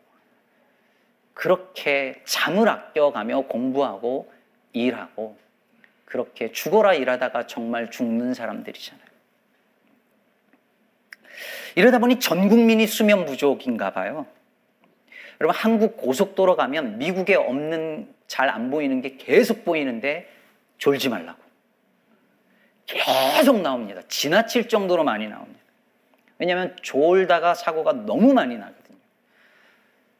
그렇게 1.33 2.21
잠을 2.27 2.69
아껴가며 2.69 3.47
공부하고 3.47 4.31
일하고 4.75 5.39
그렇게 6.05 6.53
죽어라 6.53 6.93
일하다가 6.93 7.47
정말 7.47 7.91
죽는 7.91 8.35
사람들이잖아요. 8.35 9.07
이러다 11.77 11.99
보니 11.99 12.21
전 12.21 12.51
국민이 12.51 12.87
수면 12.87 13.25
부족인가 13.25 13.93
봐요. 13.95 14.27
여러분 15.41 15.57
한국 15.59 15.97
고속도로 15.97 16.57
가면 16.57 16.99
미국에 16.99 17.37
없는 17.37 18.15
잘 18.27 18.51
안 18.51 18.71
보이는 18.71 19.01
게 19.01 19.17
계속 19.17 19.65
보이는데 19.65 20.29
졸지 20.77 21.09
말라고. 21.09 21.46
계속 22.87 23.61
나옵니다. 23.61 24.03
지나칠 24.09 24.69
정도로 24.69 25.05
많이 25.05 25.27
나옵니다. 25.29 25.61
왜냐하면 26.39 26.77
졸다가 26.83 27.55
사고가 27.55 27.93
너무 27.93 28.33
많이 28.33 28.57
나거든요. 28.57 28.99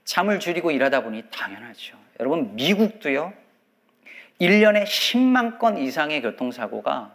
잠을 0.05 0.41
줄이고 0.41 0.71
일하다 0.71 1.03
보니 1.03 1.25
당연하죠. 1.31 1.97
여러분 2.21 2.55
미국도요. 2.57 3.33
1년에 4.41 4.85
10만 4.85 5.59
건 5.59 5.79
이상의 5.79 6.23
교통사고가 6.23 7.15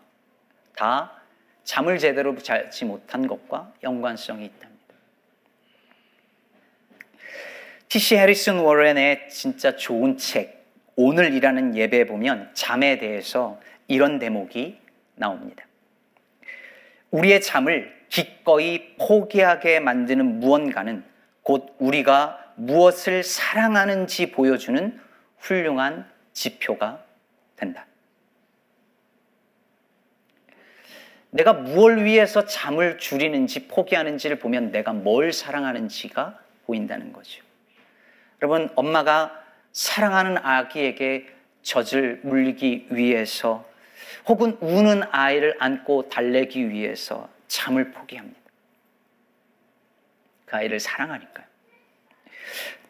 다 0.76 1.12
잠을 1.64 2.00
제대로 2.00 2.36
자지 2.38 2.86
못한 2.86 3.28
것과 3.28 3.74
연관성이 3.84 4.46
있답니다. 4.46 4.72
T.C. 7.90 8.16
해리슨 8.16 8.60
워렌의 8.60 9.30
진짜 9.30 9.76
좋은 9.76 10.18
책, 10.18 10.66
오늘 10.96 11.34
이라는 11.34 11.76
예배에 11.76 12.06
보면 12.06 12.50
잠에 12.54 12.98
대해서 12.98 13.60
이런 13.88 14.18
대목이 14.18 14.81
나옵니다. 15.16 15.66
우리의 17.12 17.42
잠을 17.42 17.94
기꺼이 18.10 18.96
포기하게 18.98 19.80
만드는 19.80 20.40
무언가는 20.40 21.04
곧 21.44 21.76
우리가 21.80 22.54
무엇을 22.56 23.24
사랑하는지 23.24 24.32
보여주는 24.32 25.00
훌륭한 25.38 26.10
지표가 26.34 27.04
된다. 27.56 27.86
내가 31.32 31.54
무엇을 31.54 32.04
위해서 32.04 32.46
잠을 32.46 32.98
줄이는지 32.98 33.68
포기하는지를 33.68 34.40
보면 34.40 34.72
내가 34.72 34.92
뭘 34.92 35.32
사랑하는지가 35.32 36.40
보인다는 36.66 37.14
거죠. 37.14 37.42
여러분, 38.42 38.70
엄마가 38.76 39.42
사랑하는 39.72 40.38
아기에게 40.38 41.28
젖을 41.62 42.22
물리기 42.24 42.88
위해서 42.90 43.66
혹은 44.28 44.58
우는 44.62 45.04
아이를 45.12 45.56
안고 45.60 46.10
달래기 46.10 46.70
위해서 46.70 47.30
잠을 47.48 47.92
포기합니다. 47.92 48.40
그 50.46 50.56
아이를 50.56 50.80
사랑하니까요. 50.80 51.46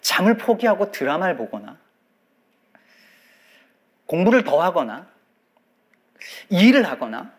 잠을 0.02 0.38
포기하고 0.38 0.92
드라마를 0.92 1.38
보거나 1.38 1.78
공부를 4.08 4.44
더 4.44 4.62
하거나 4.62 5.08
일을 6.50 6.88
하거나 6.88 7.32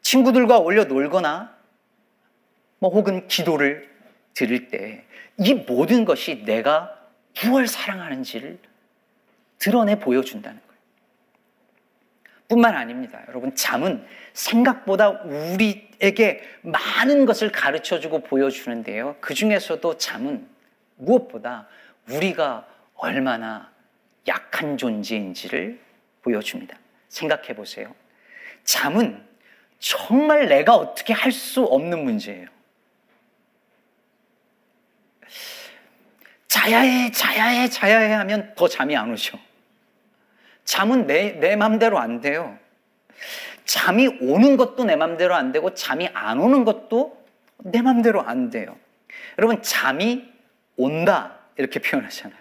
친구들과 0.00 0.58
어울려 0.58 0.84
놀거나 0.84 1.56
뭐 2.78 2.90
혹은 2.90 3.28
기도를 3.28 3.90
드릴 4.34 4.68
때 4.68 5.04
이 5.38 5.54
모든 5.54 6.04
것이 6.04 6.44
내가 6.44 6.96
무엇을 7.42 7.66
사랑하는지를 7.66 8.58
드러내 9.58 9.98
보여준다는 9.98 10.60
거예요. 10.60 10.71
뿐만 12.52 12.76
아닙니다. 12.76 13.22
여러분, 13.28 13.54
잠은 13.54 14.06
생각보다 14.34 15.08
우리에게 15.08 16.42
많은 16.60 17.24
것을 17.24 17.50
가르쳐 17.50 17.98
주고 17.98 18.18
보여주는데요. 18.22 19.16
그 19.20 19.32
중에서도 19.32 19.96
잠은 19.96 20.46
무엇보다 20.96 21.66
우리가 22.10 22.66
얼마나 22.94 23.72
약한 24.28 24.76
존재인지를 24.76 25.80
보여줍니다. 26.20 26.76
생각해 27.08 27.54
보세요. 27.54 27.94
잠은 28.64 29.26
정말 29.78 30.46
내가 30.46 30.76
어떻게 30.76 31.14
할 31.14 31.32
수 31.32 31.62
없는 31.62 32.04
문제예요. 32.04 32.48
자야 36.48 36.80
해, 36.80 37.10
자야 37.10 37.46
해, 37.46 37.68
자야 37.70 37.98
해 37.98 38.12
하면 38.12 38.52
더 38.54 38.68
잠이 38.68 38.94
안 38.94 39.10
오죠. 39.10 39.38
잠은 40.64 41.06
내, 41.06 41.32
내 41.32 41.56
맘대로 41.56 41.98
안 41.98 42.20
돼요. 42.20 42.56
잠이 43.64 44.18
오는 44.20 44.56
것도 44.56 44.84
내 44.84 44.96
맘대로 44.96 45.34
안 45.34 45.52
되고 45.52 45.74
잠이 45.74 46.08
안 46.12 46.40
오는 46.40 46.64
것도 46.64 47.22
내 47.58 47.82
맘대로 47.82 48.22
안 48.22 48.50
돼요. 48.50 48.76
여러분, 49.38 49.62
잠이 49.62 50.28
온다. 50.76 51.38
이렇게 51.56 51.80
표현하잖아요. 51.80 52.40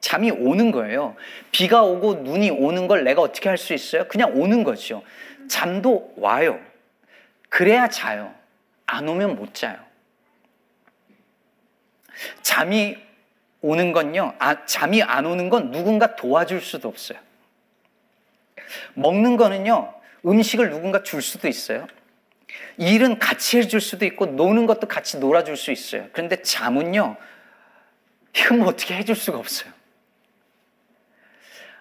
잠이 0.00 0.30
오는 0.30 0.72
거예요. 0.72 1.16
비가 1.50 1.82
오고 1.82 2.14
눈이 2.22 2.50
오는 2.50 2.88
걸 2.88 3.04
내가 3.04 3.22
어떻게 3.22 3.48
할 3.48 3.58
수 3.58 3.72
있어요? 3.74 4.08
그냥 4.08 4.32
오는 4.40 4.64
거죠. 4.64 5.02
잠도 5.48 6.12
와요. 6.16 6.58
그래야 7.48 7.88
자요. 7.88 8.34
안 8.86 9.08
오면 9.08 9.36
못 9.36 9.54
자요. 9.54 9.76
잠이 12.42 12.96
오는 13.60 13.92
건요, 13.92 14.34
아, 14.38 14.66
잠이 14.66 15.02
안 15.02 15.24
오는 15.24 15.48
건 15.48 15.70
누군가 15.70 16.16
도와줄 16.16 16.60
수도 16.60 16.88
없어요. 16.88 17.18
먹는 18.94 19.36
거는요, 19.36 19.94
음식을 20.24 20.70
누군가 20.70 21.02
줄 21.02 21.22
수도 21.22 21.48
있어요. 21.48 21.86
일은 22.76 23.18
같이 23.18 23.58
해줄 23.58 23.80
수도 23.80 24.04
있고, 24.04 24.26
노는 24.26 24.66
것도 24.66 24.88
같이 24.88 25.18
놀아줄 25.18 25.56
수 25.56 25.72
있어요. 25.72 26.08
그런데 26.12 26.42
잠은요, 26.42 27.16
이건 28.36 28.58
뭐 28.58 28.68
어떻게 28.68 28.94
해줄 28.94 29.14
수가 29.16 29.38
없어요. 29.38 29.72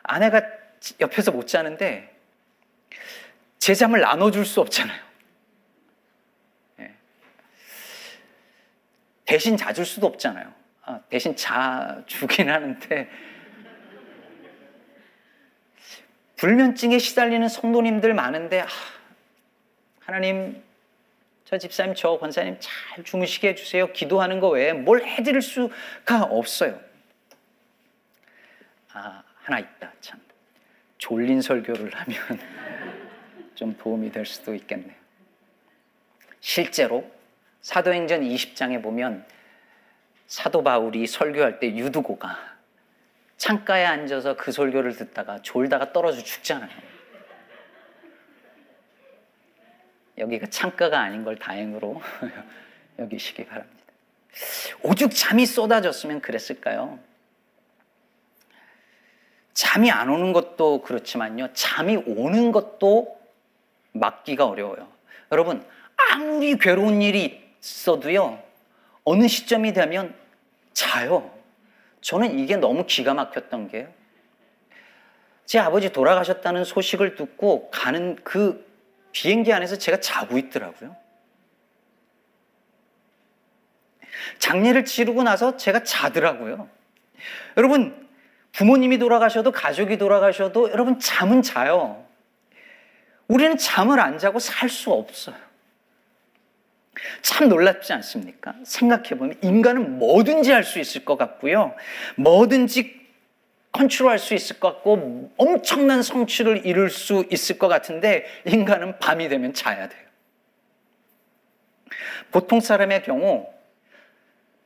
아내가 0.04 0.42
옆에서 1.00 1.32
못 1.32 1.48
자는데, 1.48 2.12
제 3.62 3.76
잠을 3.76 4.02
나눠줄 4.02 4.44
수 4.44 4.60
없잖아요. 4.60 5.00
예. 6.80 6.92
대신 9.24 9.56
자줄 9.56 9.86
수도 9.86 10.08
없잖아요. 10.08 10.52
아, 10.84 11.00
대신 11.10 11.36
자주긴 11.36 12.50
하는데 12.50 13.08
불면증에 16.42 16.98
시달리는 16.98 17.48
성도님들 17.48 18.16
많은데 18.16 18.62
아, 18.62 18.68
하나님 20.00 20.60
저 21.46 21.60
집사님 21.60 21.94
저 21.94 22.18
권사님 22.18 22.58
잘 22.60 23.04
주무시게 23.04 23.50
해주세요. 23.50 23.94
기도하는 23.94 24.40
거 24.40 24.50
외에 24.50 24.74
뭘 24.74 25.06
해드릴 25.06 25.44
수가 25.44 26.24
없어요. 26.24 26.82
아 28.92 29.22
하나 29.44 29.60
있다 29.60 29.94
참 30.02 30.20
졸린 30.98 31.44
설교를 31.44 31.94
하면 31.94 32.20
좀 33.54 33.78
도움이 33.78 34.12
될 34.12 34.26
수도 34.26 34.56
있겠네요. 34.56 34.96
실제로 36.40 37.08
사도행전 37.62 38.22
20장에 38.22 38.82
보면 38.82 39.28
사도 40.26 40.64
바울이 40.64 41.06
설교할 41.06 41.60
때 41.60 41.68
유두고가 41.68 42.51
창가에 43.42 43.86
앉아서 43.86 44.36
그 44.36 44.52
설교를 44.52 44.96
듣다가 44.96 45.42
졸다가 45.42 45.92
떨어져 45.94 46.22
죽잖아요. 46.22 46.70
여기가 50.20 50.46
창가가 50.46 51.00
아닌 51.00 51.24
걸 51.24 51.38
다행으로 51.38 52.00
여기시기 53.00 53.48
바랍니다. 53.48 53.84
오죽 54.84 55.16
잠이 55.16 55.48
쏟아졌으면 55.48 56.22
그랬을까요? 56.22 57.00
잠이 59.56 59.90
안 59.90 60.10
오는 60.10 60.34
것도 60.34 60.84
그렇지만요. 60.84 61.52
잠이 61.54 61.96
오는 62.06 62.52
것도 62.52 63.20
막기가 63.94 64.46
어려워요. 64.46 64.88
여러분, 65.32 65.66
아무리 65.96 66.60
괴로운 66.60 67.02
일이 67.02 67.44
있어도요, 67.60 68.40
어느 69.04 69.28
시점이 69.28 69.74
되면 69.74 70.14
자요. 70.74 71.41
저는 72.02 72.40
이게 72.40 72.58
너무 72.58 72.86
기가 72.86 73.14
막혔던 73.14 73.70
게요. 73.70 73.88
제 75.46 75.60
아버지 75.60 75.92
돌아가셨다는 75.92 76.64
소식을 76.64 77.16
듣고 77.16 77.70
가는 77.72 78.16
그 78.24 78.66
비행기 79.12 79.52
안에서 79.54 79.78
제가 79.78 80.00
자고 80.00 80.38
있더라고요. 80.38 80.96
장례를 84.40 84.86
치르고 84.86 85.24
나서 85.24 85.58
제가 85.58 85.84
자더라고요. 85.84 86.70
여러분, 87.58 88.10
부모님이 88.54 88.98
돌아가셔도 88.98 89.52
가족이 89.52 89.98
돌아가셔도 89.98 90.72
여러분 90.72 91.00
잠은 91.00 91.42
자요. 91.42 92.06
우리는 93.28 93.58
잠을 93.58 94.00
안 94.00 94.18
자고 94.18 94.40
살 94.40 94.70
수 94.70 94.92
없어요. 94.92 95.51
참 97.22 97.50
놀랍지 97.50 97.94
않습니까? 97.94 98.56
생각해보면 98.64 99.38
인간은 99.42 99.98
뭐든지 99.98 100.52
할 100.52 100.64
수 100.64 100.80
있을 100.80 101.06
것 101.06 101.18
같고요. 101.18 101.74
뭐든지 102.18 103.00
컨트롤할 103.72 104.20
수 104.20 104.34
있을 104.34 104.60
것 104.60 104.74
같고 104.74 105.32
엄청난 105.38 106.04
성취를 106.04 106.66
이룰 106.66 106.90
수 106.90 107.26
있을 107.32 107.58
것 107.58 107.68
같은데 107.68 108.26
인간은 108.46 109.00
밤이 109.00 109.30
되면 109.30 109.54
자야 109.54 109.88
돼요. 109.88 110.02
보통 112.32 112.60
사람의 112.60 113.04
경우 113.04 113.48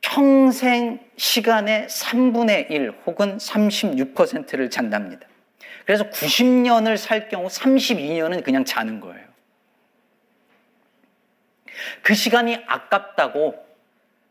평생 0.00 1.00
시간의 1.16 1.86
3분의 1.88 2.70
1 2.70 2.92
혹은 3.06 3.38
36%를 3.38 4.70
잔답니다. 4.70 5.26
그래서 5.84 6.08
90년을 6.10 6.96
살 6.96 7.28
경우 7.28 7.46
32년은 7.48 8.42
그냥 8.44 8.64
자는 8.64 9.00
거예요. 9.00 9.25
그 12.02 12.14
시간이 12.14 12.58
아깝다고 12.66 13.64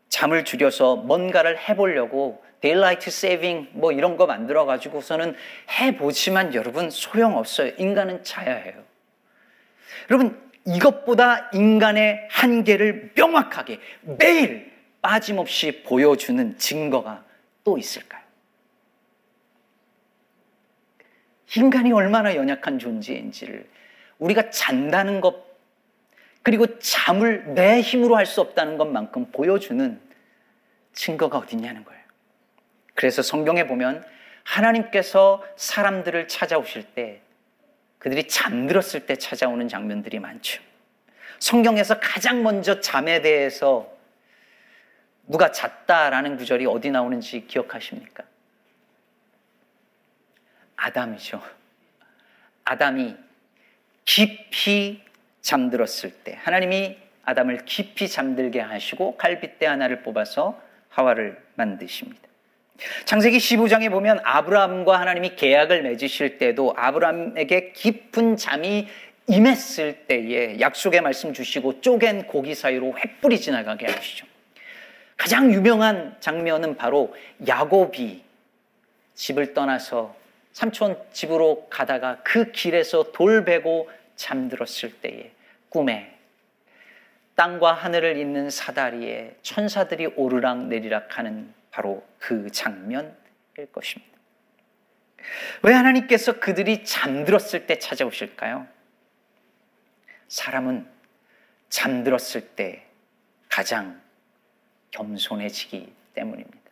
잠을 0.08 0.44
줄여서 0.44 0.96
뭔가를 0.96 1.58
해보려고 1.58 2.42
daylight 2.60 3.10
saving 3.10 3.68
뭐 3.72 3.92
이런 3.92 4.16
거 4.16 4.26
만들어 4.26 4.64
가지고서는 4.64 5.36
해 5.78 5.96
보지만 5.96 6.54
여러분 6.54 6.90
소용없어요. 6.90 7.72
인간은 7.78 8.24
자야 8.24 8.54
해요. 8.54 8.82
여러분 10.10 10.40
이것보다 10.64 11.50
인간의 11.52 12.28
한계를 12.30 13.12
명확하게 13.14 13.80
매일 14.02 14.72
빠짐없이 15.00 15.82
보여주는 15.84 16.58
증거가 16.58 17.24
또 17.62 17.78
있을까요? 17.78 18.22
인간이 21.56 21.92
얼마나 21.92 22.34
연약한 22.34 22.78
존재인지를 22.78 23.68
우리가 24.18 24.50
잔다는 24.50 25.20
것, 25.20 25.45
그리고 26.46 26.78
잠을 26.78 27.54
내 27.54 27.80
힘으로 27.80 28.16
할 28.16 28.24
수 28.24 28.40
없다는 28.40 28.78
것만큼 28.78 29.32
보여주는 29.32 30.00
증거가 30.92 31.38
어딨냐는 31.38 31.84
거예요. 31.84 32.00
그래서 32.94 33.20
성경에 33.20 33.66
보면 33.66 34.06
하나님께서 34.44 35.44
사람들을 35.56 36.28
찾아오실 36.28 36.94
때 36.94 37.20
그들이 37.98 38.28
잠들었을 38.28 39.06
때 39.06 39.16
찾아오는 39.16 39.66
장면들이 39.66 40.20
많죠. 40.20 40.62
성경에서 41.40 41.98
가장 41.98 42.44
먼저 42.44 42.80
잠에 42.80 43.22
대해서 43.22 43.92
누가 45.26 45.50
잤다라는 45.50 46.36
구절이 46.36 46.66
어디 46.66 46.92
나오는지 46.92 47.48
기억하십니까? 47.48 48.22
아담이죠. 50.76 51.42
아담이 52.62 53.16
깊이 54.04 55.05
잠들었을 55.46 56.10
때 56.24 56.36
하나님이 56.42 56.96
아담을 57.24 57.64
깊이 57.64 58.08
잠들게 58.08 58.60
하시고 58.60 59.16
갈빗대 59.16 59.64
하나를 59.64 60.02
뽑아서 60.02 60.60
하와를 60.88 61.40
만드십니다. 61.54 62.20
창세기 63.04 63.38
15장에 63.38 63.90
보면 63.90 64.20
아브라함과 64.24 65.00
하나님이 65.00 65.36
계약을 65.36 65.82
맺으실 65.82 66.38
때도 66.38 66.74
아브라함에게 66.76 67.72
깊은 67.72 68.36
잠이 68.36 68.88
임했을 69.28 70.06
때에 70.06 70.58
약속의 70.58 71.00
말씀 71.00 71.32
주시고 71.32 71.80
쪼갠 71.80 72.26
고기 72.26 72.54
사이로 72.54 72.94
횃불이 72.94 73.40
지나가게 73.40 73.86
하시죠. 73.86 74.26
가장 75.16 75.52
유명한 75.52 76.16
장면은 76.18 76.76
바로 76.76 77.14
야곱이 77.46 78.22
집을 79.14 79.54
떠나서 79.54 80.14
삼촌 80.52 80.98
집으로 81.12 81.68
가다가 81.70 82.18
그 82.24 82.50
길에서 82.50 83.12
돌 83.12 83.44
베고 83.44 83.88
잠들었을 84.16 84.92
때에 85.00 85.35
꿈에 85.76 86.18
땅과 87.34 87.74
하늘을 87.74 88.16
잇는 88.16 88.48
사다리에 88.48 89.36
천사들이 89.42 90.06
오르락 90.16 90.68
내리락 90.68 91.18
하는 91.18 91.52
바로 91.70 92.02
그 92.18 92.50
장면일 92.50 93.12
것입니다. 93.72 94.16
왜 95.62 95.74
하나님께서 95.74 96.40
그들이 96.40 96.86
잠들었을 96.86 97.66
때 97.66 97.78
찾아오실까요? 97.78 98.66
사람은 100.28 100.88
잠들었을 101.68 102.54
때 102.56 102.86
가장 103.50 104.00
겸손해지기 104.92 105.92
때문입니다. 106.14 106.70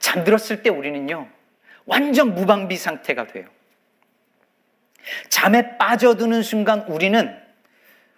잠들었을 0.00 0.64
때 0.64 0.70
우리는요, 0.70 1.28
완전 1.86 2.34
무방비 2.34 2.76
상태가 2.76 3.28
돼요. 3.28 3.53
잠에 5.28 5.76
빠져드는 5.78 6.42
순간 6.42 6.80
우리는 6.82 7.36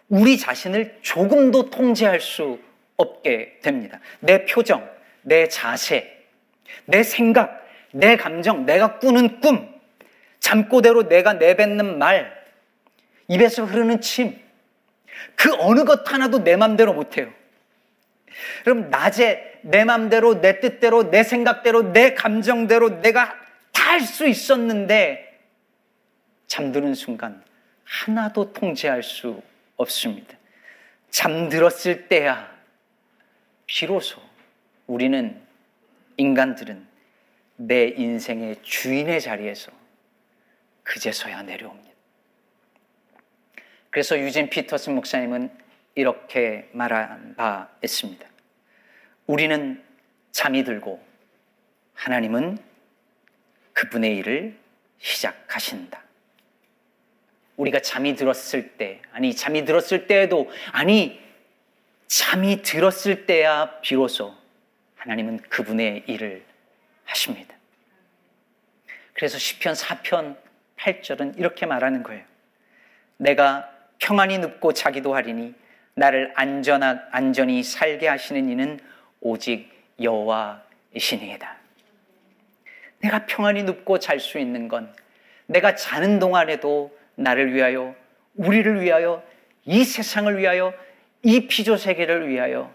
우리 0.09 0.39
자신을 0.39 0.99
조금도 1.03 1.71
통제할 1.71 2.21
수 2.21 2.61
없게 2.97 3.59
됩니다. 3.63 4.01
내 4.21 4.45
표정, 4.45 4.89
내 5.23 5.49
자세, 5.49 6.25
내 6.85 7.03
생각, 7.03 7.67
내 7.93 8.17
감정, 8.17 8.65
내가 8.67 8.99
꾸는 8.99 9.41
꿈, 9.41 9.69
잠꼬대로 10.41 11.09
내가 11.09 11.35
내뱉는 11.35 11.99
말, 11.99 12.33
입에서 13.29 13.65
흐르는 13.65 14.01
침, 14.01 14.39
그 15.35 15.55
어느 15.59 15.85
것 15.85 16.11
하나도 16.11 16.45
내 16.45 16.57
맘대로 16.57 16.93
못해요. 16.93 17.33
그럼 18.65 18.91
낮에 18.91 19.61
내 19.63 19.85
맘대로, 19.85 20.41
내 20.41 20.61
뜻대로, 20.61 21.11
내 21.11 21.25
생각대로, 21.25 21.93
내 21.93 22.15
감정대로 22.15 23.01
내가 23.01 23.35
할수 23.75 24.27
있었는데 24.27 25.26
잠드는 26.47 26.95
순간 26.95 27.43
하나도 27.85 28.53
통제할 28.53 29.03
수 29.03 29.43
없습니다. 29.77 30.37
잠들었을 31.11 32.09
때야 32.09 32.55
비로소 33.67 34.21
우리는 34.87 35.41
인간들은 36.17 36.87
내 37.57 37.89
인생의 37.89 38.63
주인의 38.63 39.21
자리에서 39.21 39.73
그제서야 40.83 41.43
내려옵니다. 41.43 41.95
그래서 43.91 44.19
유진 44.19 44.51
피터슨 44.51 44.95
목사님은 44.95 45.51
이렇게 45.95 46.69
말한 46.73 47.35
바 47.37 47.71
있습니다. 47.83 48.27
우리는 49.27 49.83
잠이 50.33 50.65
들고 50.65 51.03
하나님은 51.95 52.59
그분의 53.73 54.17
일을 54.19 54.59
시작하신다. 54.99 56.06
우리가 57.57 57.81
잠이 57.81 58.17
들었을 58.17 58.77
때, 58.77 59.01
아니, 59.13 59.35
잠이 59.35 59.65
들었을 59.65 60.07
때에도, 60.07 60.51
아니, 60.73 61.21
잠이 62.07 62.63
들었을 62.63 63.27
때야 63.27 63.81
비로소 63.81 64.35
하나님은 64.97 65.39
그분의 65.49 66.05
일을 66.07 66.45
하십니다. 67.05 67.55
그래서 69.13 69.39
시편 69.39 69.75
4편 69.75 70.37
8절은 70.77 71.39
이렇게 71.39 71.67
말하는 71.67 72.03
거예요. 72.03 72.23
내가 73.17 73.71
평안히 73.99 74.39
눕고 74.39 74.75
자기도 74.75 75.15
하리니 75.15 75.55
나를 75.95 76.33
안전하, 76.37 77.01
안전히 77.11 77.63
살게 77.63 78.07
하시는 78.07 78.49
이는 78.49 78.79
오직 79.21 79.73
여호와이시니이다. 80.01 81.57
내가 83.01 83.27
평안히 83.27 83.63
눕고 83.63 83.99
잘 83.99 84.21
수 84.21 84.39
있는 84.39 84.69
건 84.69 84.95
내가 85.47 85.75
자는 85.75 86.19
동안에도 86.19 86.97
나를 87.17 87.53
위하여, 87.55 87.95
우리를 88.35 88.81
위하여, 88.81 89.23
이 89.65 89.85
세상을 89.85 90.39
위하여, 90.39 90.73
이 91.23 91.49
피조 91.49 91.77
세계를 91.77 92.29
위하여 92.29 92.73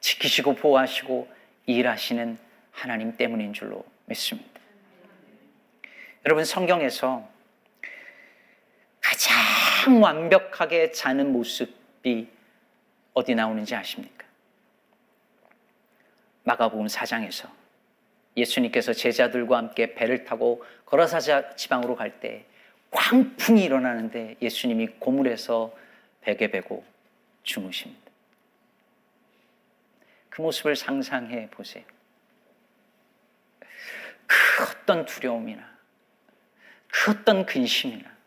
지키시고 0.00 0.56
보호하시고 0.56 1.28
일하시는 1.66 2.38
하나님 2.72 3.16
때문인 3.16 3.52
줄로 3.52 3.84
믿습니다. 4.04 4.60
여러분 6.26 6.44
성경에서 6.44 7.26
가장 9.00 10.02
완벽하게 10.02 10.92
자는 10.92 11.32
모습이 11.32 12.28
어디 13.14 13.34
나오는지 13.34 13.74
아십니까? 13.74 14.26
마가복음 16.44 16.86
4장에서 16.86 17.48
예수님께서 18.36 18.92
제자들과 18.92 19.56
함께 19.56 19.94
배를 19.94 20.24
타고 20.24 20.64
거라사 20.84 21.54
지방으로 21.56 21.96
갈 21.96 22.20
때 22.20 22.44
광풍이 22.90 23.64
일어나는데 23.64 24.36
예수님이 24.40 24.88
고물에서 24.98 25.74
베개 26.22 26.50
베고 26.50 26.84
주무십니다. 27.42 28.10
그 30.28 30.42
모습을 30.42 30.76
상상해 30.76 31.48
보세요. 31.50 31.84
그 34.26 34.36
어떤 34.62 35.06
두려움이나 35.06 35.68
그 36.88 37.10
어떤 37.10 37.44
근심이나 37.44 38.18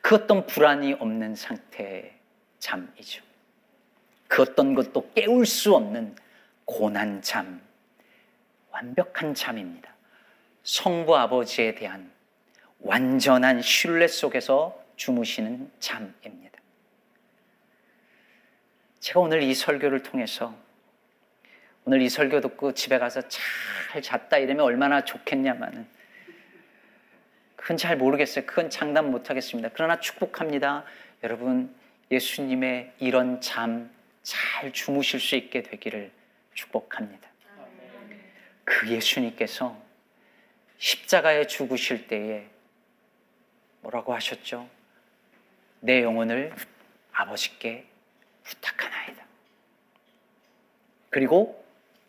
그 0.00 0.14
어떤 0.14 0.46
불안이 0.46 0.92
없는 0.94 1.34
상태의 1.34 2.14
잠이죠. 2.60 3.24
그 4.28 4.42
어떤 4.42 4.74
것도 4.74 5.10
깨울 5.14 5.46
수 5.46 5.74
없는 5.74 6.14
고난 6.64 7.22
잠, 7.22 7.60
완벽한 8.70 9.34
잠입니다. 9.34 9.95
성부 10.66 11.16
아버지에 11.16 11.74
대한 11.74 12.10
완전한 12.80 13.62
신뢰 13.62 14.06
속에서 14.06 14.78
주무시는 14.96 15.70
잠입니다. 15.80 16.58
제가 19.00 19.20
오늘 19.20 19.42
이 19.42 19.54
설교를 19.54 20.02
통해서 20.02 20.54
오늘 21.84 22.02
이 22.02 22.08
설교 22.08 22.40
듣고 22.40 22.74
집에 22.74 22.98
가서 22.98 23.22
잘 23.28 24.02
잤다 24.02 24.38
이러면 24.38 24.64
얼마나 24.64 25.04
좋겠냐마는 25.04 25.86
그건 27.54 27.76
잘 27.76 27.96
모르겠어요. 27.96 28.44
그건 28.44 28.68
장담 28.68 29.10
못 29.10 29.30
하겠습니다. 29.30 29.70
그러나 29.72 30.00
축복합니다. 30.00 30.84
여러분 31.22 31.74
예수님의 32.10 32.92
이런 32.98 33.40
잠 33.40 33.96
잘 34.26 34.72
주무실 34.72 35.20
수 35.20 35.36
있게 35.36 35.62
되기를 35.62 36.10
축복합니다. 36.52 37.28
그 38.64 38.88
예수님께서 38.88 39.80
십자가에 40.78 41.46
죽으실 41.46 42.06
때에 42.08 42.46
뭐라고 43.80 44.14
하셨죠? 44.14 44.68
내 45.80 46.02
영혼을 46.02 46.52
아버지께 47.12 47.86
부탁하나이다. 48.42 49.24
그리고 51.10 51.64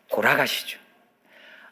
돌아가시죠. 0.09 0.79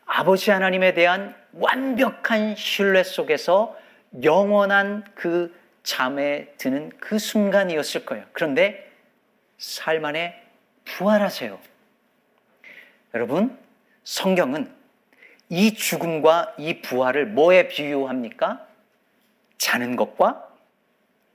아버지 0.05 0.51
하나님에 0.51 0.93
대한 0.93 1.36
완벽한 1.53 2.55
신뢰 2.55 3.03
속에서 3.03 3.77
영원한 4.23 5.03
그 5.15 5.53
잠에 5.84 6.53
드는 6.58 6.91
그 6.99 7.19
순간이었을 7.19 8.05
거예요. 8.05 8.25
그런데 8.31 8.91
삶 9.58 10.05
안에 10.05 10.41
부활하세요. 10.86 11.60
여러분, 13.13 13.58
성경은 14.03 14.73
이 15.49 15.73
죽음과 15.73 16.55
이 16.58 16.81
부활을 16.81 17.27
뭐에 17.27 17.67
비유합니까? 17.67 18.65
자는 19.58 19.95
것과 19.95 20.47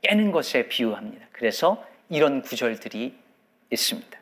깨는 0.02 0.32
것에 0.32 0.68
비유합니다. 0.68 1.26
그래서 1.32 1.84
이런 2.08 2.42
구절들이 2.42 3.14
있습니다. 3.70 4.20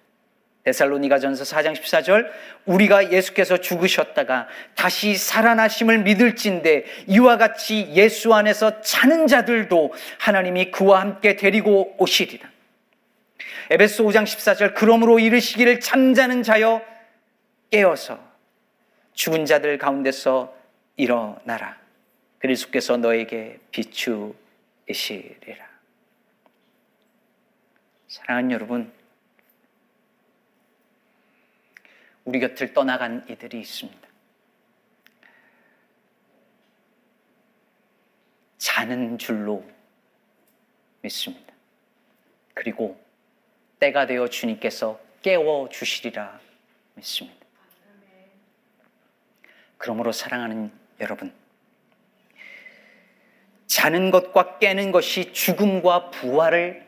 데살로니가전서 0.64 1.44
4장 1.44 1.74
14절 1.74 2.28
우리가 2.66 3.10
예수께서 3.10 3.58
죽으셨다가 3.58 4.48
다시 4.74 5.16
살아나심을 5.16 6.02
믿을진데 6.02 6.84
이와 7.06 7.38
같이 7.38 7.88
예수 7.94 8.34
안에서 8.34 8.82
자는 8.82 9.26
자들도 9.26 9.94
하나님이 10.18 10.70
그와 10.70 11.00
함께 11.00 11.36
데리고 11.36 11.94
오시리라. 11.98 12.48
에베소 13.70 14.04
5장 14.04 14.24
14절 14.24 14.74
그러므로 14.74 15.18
이르시기를 15.18 15.80
잠자는 15.80 16.42
자여 16.42 16.82
깨어서 17.70 18.27
죽은 19.18 19.46
자들 19.46 19.78
가운데서 19.78 20.56
일어나라. 20.94 21.76
그리스도께서 22.38 22.98
너에게 22.98 23.58
비추시리라. 23.72 25.68
사랑하는 28.06 28.52
여러분, 28.52 28.92
우리 32.24 32.38
곁을 32.38 32.72
떠나간 32.72 33.26
이들이 33.28 33.58
있습니다. 33.58 34.08
자는 38.58 39.18
줄로 39.18 39.68
믿습니다. 41.02 41.52
그리고 42.54 42.96
때가 43.80 44.06
되어 44.06 44.28
주님께서 44.28 45.00
깨워 45.22 45.68
주시리라 45.70 46.38
믿습니다. 46.94 47.37
그러므로 49.78 50.12
사랑하는 50.12 50.70
여러분, 51.00 51.32
자는 53.66 54.10
것과 54.10 54.58
깨는 54.58 54.92
것이 54.92 55.32
죽음과 55.32 56.10
부활을 56.10 56.86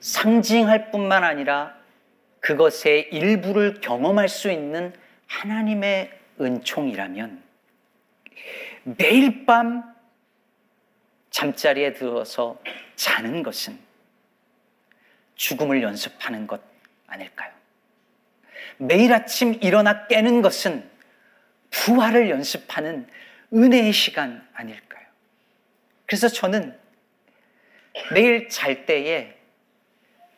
상징할 0.00 0.90
뿐만 0.90 1.24
아니라 1.24 1.76
그것의 2.40 3.08
일부를 3.10 3.80
경험할 3.80 4.28
수 4.28 4.50
있는 4.50 4.92
하나님의 5.26 6.12
은총이라면 6.40 7.42
매일 8.84 9.44
밤 9.44 9.94
잠자리에 11.30 11.94
들어서 11.94 12.60
자는 12.96 13.42
것은 13.42 13.78
죽음을 15.34 15.82
연습하는 15.82 16.46
것 16.46 16.60
아닐까요? 17.06 17.52
매일 18.76 19.12
아침 19.12 19.54
일어나 19.62 20.06
깨는 20.06 20.42
것은 20.42 20.97
부활을 21.70 22.30
연습하는 22.30 23.06
은혜의 23.52 23.92
시간 23.92 24.46
아닐까요? 24.52 25.06
그래서 26.06 26.28
저는 26.28 26.78
매일 28.12 28.48
잘 28.48 28.86
때에 28.86 29.36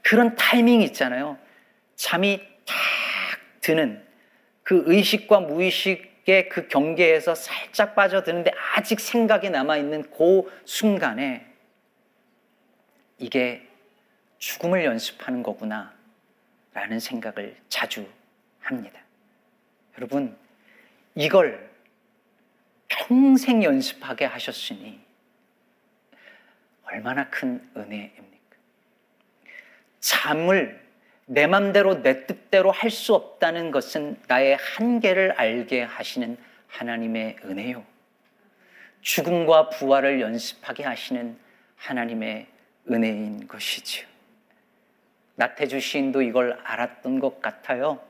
그런 0.02 0.34
타이밍이 0.34 0.84
있잖아요. 0.86 1.38
잠이 1.96 2.40
탁 2.64 2.76
드는 3.60 4.04
그 4.62 4.84
의식과 4.86 5.40
무의식의 5.40 6.48
그 6.48 6.68
경계에서 6.68 7.34
살짝 7.34 7.94
빠져드는데 7.94 8.52
아직 8.74 9.00
생각이 9.00 9.50
남아있는 9.50 10.10
그 10.10 10.62
순간에 10.64 11.46
이게 13.18 13.66
죽음을 14.38 14.84
연습하는 14.84 15.42
거구나 15.42 15.92
라는 16.72 16.98
생각을 16.98 17.56
자주 17.68 18.08
합니다. 18.60 19.00
여러분, 19.98 20.36
이걸 21.14 21.70
평생 22.88 23.62
연습하게 23.62 24.24
하셨으니 24.24 25.00
얼마나 26.84 27.28
큰 27.30 27.68
은혜입니까? 27.76 28.56
잠을 30.00 30.80
내 31.26 31.46
맘대로 31.46 32.02
내 32.02 32.26
뜻대로 32.26 32.72
할 32.72 32.90
수 32.90 33.14
없다는 33.14 33.70
것은 33.70 34.20
나의 34.26 34.56
한계를 34.56 35.32
알게 35.32 35.82
하시는 35.82 36.36
하나님의 36.66 37.36
은혜요. 37.44 37.84
죽음과 39.02 39.70
부활을 39.70 40.20
연습하게 40.20 40.84
하시는 40.84 41.38
하나님의 41.76 42.46
은혜인 42.90 43.46
것이지요. 43.46 44.06
나태주 45.36 45.80
시인도 45.80 46.22
이걸 46.22 46.58
알았던 46.64 47.20
것 47.20 47.40
같아요. 47.40 48.04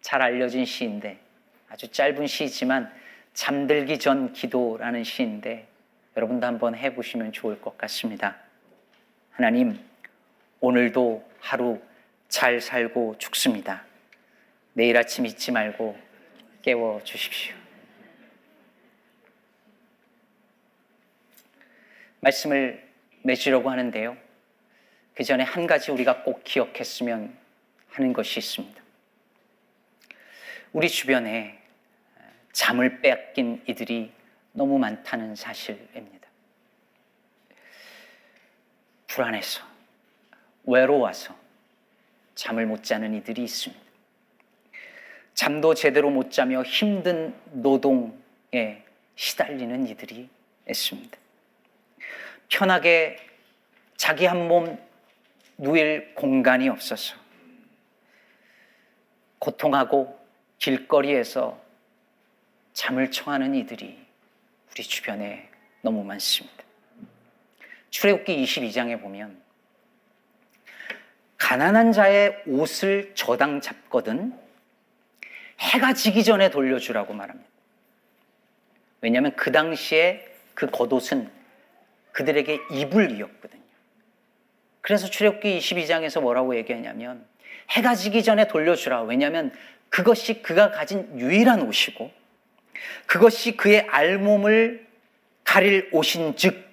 잘 0.00 0.22
알려진 0.22 0.64
시인데 0.64 1.18
아주 1.70 1.88
짧은 1.88 2.26
시지만 2.26 2.92
잠들기 3.32 3.98
전 4.00 4.32
기도라는 4.32 5.04
시인데 5.04 5.68
여러분도 6.16 6.46
한번 6.46 6.74
해보시면 6.74 7.32
좋을 7.32 7.60
것 7.60 7.78
같습니다. 7.78 8.36
하나님, 9.30 9.78
오늘도 10.58 11.30
하루 11.38 11.80
잘 12.28 12.60
살고 12.60 13.16
죽습니다. 13.18 13.84
내일 14.72 14.96
아침 14.96 15.24
잊지 15.24 15.52
말고 15.52 15.96
깨워 16.62 17.00
주십시오. 17.04 17.54
말씀을 22.18 22.86
맺으려고 23.22 23.70
하는데요. 23.70 24.16
그 25.14 25.22
전에 25.22 25.44
한 25.44 25.66
가지 25.66 25.92
우리가 25.92 26.24
꼭 26.24 26.42
기억했으면 26.42 27.36
하는 27.90 28.12
것이 28.12 28.40
있습니다. 28.40 28.82
우리 30.72 30.88
주변에 30.88 31.59
잠을 32.52 33.00
빼앗긴 33.00 33.62
이들이 33.66 34.12
너무 34.52 34.78
많다는 34.78 35.36
사실입니다. 35.36 36.28
불안해서, 39.06 39.62
외로워서 40.64 41.36
잠을 42.34 42.66
못 42.66 42.82
자는 42.84 43.14
이들이 43.14 43.44
있습니다. 43.44 43.82
잠도 45.34 45.74
제대로 45.74 46.10
못 46.10 46.30
자며 46.30 46.62
힘든 46.62 47.34
노동에 47.50 48.84
시달리는 49.16 49.86
이들이 49.88 50.28
있습니다. 50.68 51.18
편하게 52.48 53.18
자기 53.96 54.26
한 54.26 54.48
몸 54.48 54.78
누일 55.58 56.14
공간이 56.14 56.70
없어서 56.70 57.14
고통하고 59.38 60.18
길거리에서 60.58 61.59
잠을 62.80 63.10
청하는 63.10 63.54
이들이 63.56 63.94
우리 64.70 64.82
주변에 64.82 65.50
너무 65.82 66.02
많습니다. 66.02 66.64
출애굽기 67.90 68.42
22장에 68.42 68.98
보면 69.02 69.38
가난한 71.36 71.92
자의 71.92 72.42
옷을 72.46 73.12
저당 73.14 73.60
잡거든 73.60 74.32
해가 75.58 75.92
지기 75.92 76.24
전에 76.24 76.48
돌려주라고 76.48 77.12
말합니다. 77.12 77.50
왜냐하면 79.02 79.36
그 79.36 79.52
당시에 79.52 80.26
그 80.54 80.70
겉옷은 80.70 81.30
그들에게 82.12 82.60
이불이었거든요. 82.72 83.62
그래서 84.80 85.06
출애굽기 85.06 85.58
22장에서 85.58 86.22
뭐라고 86.22 86.56
얘기하냐면 86.56 87.26
해가 87.72 87.94
지기 87.94 88.22
전에 88.22 88.48
돌려주라. 88.48 89.02
왜냐하면 89.02 89.52
그것이 89.90 90.40
그가 90.40 90.70
가진 90.70 91.20
유일한 91.20 91.60
옷이고 91.60 92.19
그것이 93.06 93.56
그의 93.56 93.86
알몸을 93.88 94.86
가릴 95.44 95.88
옷인 95.92 96.36
즉 96.36 96.68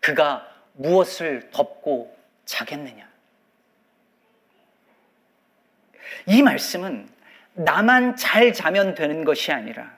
그가 0.00 0.46
무엇을 0.74 1.50
덮고 1.50 2.16
자겠느냐. 2.44 3.08
이 6.26 6.42
말씀은 6.42 7.08
나만 7.54 8.16
잘 8.16 8.52
자면 8.52 8.94
되는 8.94 9.24
것이 9.24 9.50
아니라 9.52 9.96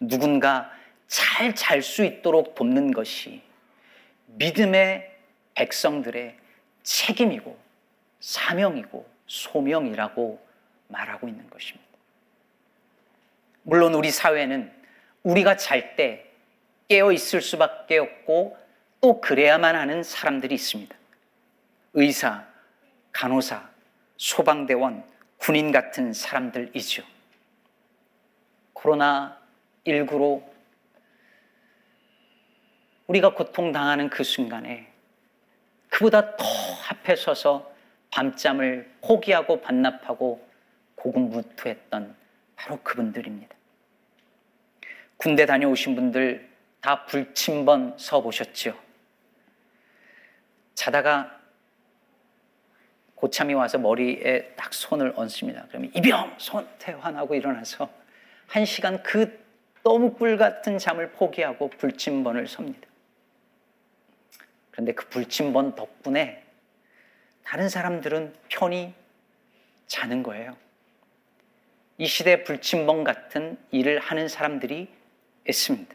누군가 0.00 0.70
잘 1.06 1.54
잘 1.54 1.82
수 1.82 2.04
있도록 2.04 2.54
돕는 2.54 2.92
것이 2.92 3.42
믿음의 4.26 5.10
백성들의 5.54 6.36
책임이고 6.82 7.58
사명이고 8.20 9.08
소명이라고 9.26 10.46
말하고 10.88 11.28
있는 11.28 11.48
것입니다. 11.50 11.91
물론 13.62 13.94
우리 13.94 14.10
사회는 14.10 14.72
우리가 15.22 15.56
잘 15.56 15.96
때 15.96 16.26
깨어 16.88 17.12
있을 17.12 17.40
수밖에 17.40 17.98
없고 17.98 18.56
또 19.00 19.20
그래야만 19.20 19.74
하는 19.74 20.02
사람들이 20.02 20.54
있습니다. 20.54 20.94
의사, 21.94 22.46
간호사, 23.12 23.70
소방대원, 24.16 25.04
군인 25.38 25.72
같은 25.72 26.12
사람들이죠. 26.12 27.02
코로나19로 28.74 30.42
우리가 33.06 33.34
고통당하는 33.34 34.08
그 34.08 34.22
순간에 34.22 34.92
그보다 35.88 36.36
더 36.36 36.44
앞에 36.90 37.16
서서 37.16 37.72
밤잠을 38.10 38.90
포기하고 39.00 39.60
반납하고 39.60 40.46
고군분투했던 40.96 42.21
바로 42.56 42.80
그분들입니다. 42.82 43.54
군대 45.16 45.46
다녀오신 45.46 45.94
분들 45.94 46.50
다 46.80 47.04
불침번 47.06 47.96
서 47.98 48.20
보셨죠? 48.22 48.76
자다가 50.74 51.38
고참이 53.14 53.54
와서 53.54 53.78
머리에 53.78 54.52
딱 54.56 54.74
손을 54.74 55.12
얹습니다. 55.14 55.66
그러면 55.68 55.92
이병 55.94 56.34
손 56.38 56.68
퇴환하고 56.80 57.36
일어나서 57.36 57.88
한 58.48 58.64
시간 58.64 59.00
그 59.04 59.40
너무 59.84 60.14
꿀 60.14 60.36
같은 60.36 60.78
잠을 60.78 61.12
포기하고 61.12 61.70
불침번을 61.70 62.48
섭니다. 62.48 62.88
그런데 64.72 64.92
그 64.92 65.08
불침번 65.08 65.76
덕분에 65.76 66.44
다른 67.44 67.68
사람들은 67.68 68.34
편히 68.48 68.92
자는 69.86 70.22
거예요. 70.22 70.56
이 72.02 72.08
시대 72.08 72.42
불침번 72.42 73.04
같은 73.04 73.56
일을 73.70 74.00
하는 74.00 74.26
사람들이 74.26 74.88
있습니다. 75.48 75.94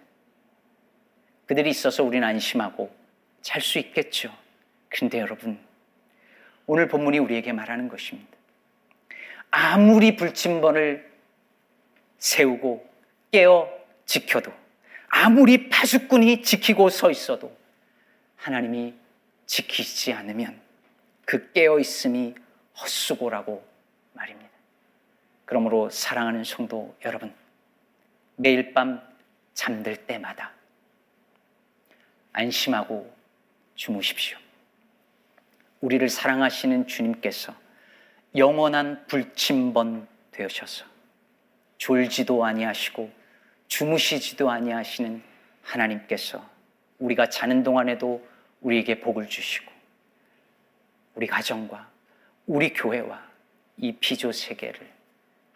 그들이 1.47 1.69
있어서 1.69 2.01
우리는 2.01 2.25
안심하고 2.25 2.95
잘 3.41 3.61
수 3.61 3.77
있겠죠. 3.77 4.33
근데 4.87 5.19
여러분, 5.19 5.59
오늘 6.65 6.87
본문이 6.87 7.19
우리에게 7.19 7.51
말하는 7.51 7.89
것입니다. 7.89 8.31
아무리 9.51 10.15
불침번을 10.15 11.11
세우고 12.19 12.89
깨어 13.33 13.69
지켜도 14.05 14.53
아무리 15.09 15.67
파수꾼이 15.67 16.41
지키고 16.41 16.89
서 16.89 17.11
있어도 17.11 17.53
하나님이 18.37 18.93
지키지 19.45 20.13
않으면 20.13 20.57
그 21.25 21.51
깨어 21.51 21.79
있음이 21.79 22.33
헛수고라고. 22.79 23.66
그러므로 25.47 25.89
사랑하는 25.89 26.43
성도 26.43 26.93
여러분, 27.05 27.33
매일 28.35 28.73
밤 28.73 29.01
잠들 29.53 29.95
때마다 30.05 30.51
안심하고 32.33 33.15
주무십시오. 33.73 34.37
우리를 35.79 36.09
사랑하시는 36.09 36.87
주님께서 36.87 37.55
영원한 38.35 39.07
불침번 39.07 40.09
되셔서 40.31 40.85
졸지도 41.77 42.43
아니하시고 42.43 43.09
주무시지도 43.69 44.51
아니하시는 44.51 45.23
하나님께서 45.61 46.45
우리가 46.99 47.29
자는 47.29 47.63
동안에도 47.63 48.27
우리에게 48.59 48.99
복을 48.99 49.29
주시고 49.29 49.71
우리 51.15 51.25
가정과 51.25 51.89
우리 52.47 52.73
교회와 52.73 53.25
이 53.77 53.93
피조 53.93 54.33
세계를 54.33 54.96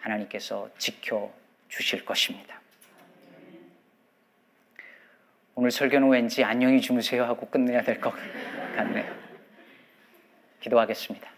하나님께서 0.02 0.70
지켜 0.78 1.32
주실 1.70 2.04
것입니다. 2.06 2.60
오늘 5.56 5.72
설교는 5.72 6.10
왠지 6.10 6.44
안녕히 6.44 6.82
주무세요 6.82 7.24
하고 7.24 7.48
끝내야 7.48 7.84
될 7.84 8.00
것 8.02 8.14
같네요. 8.76 9.16
기도하겠습니다. 10.60 11.30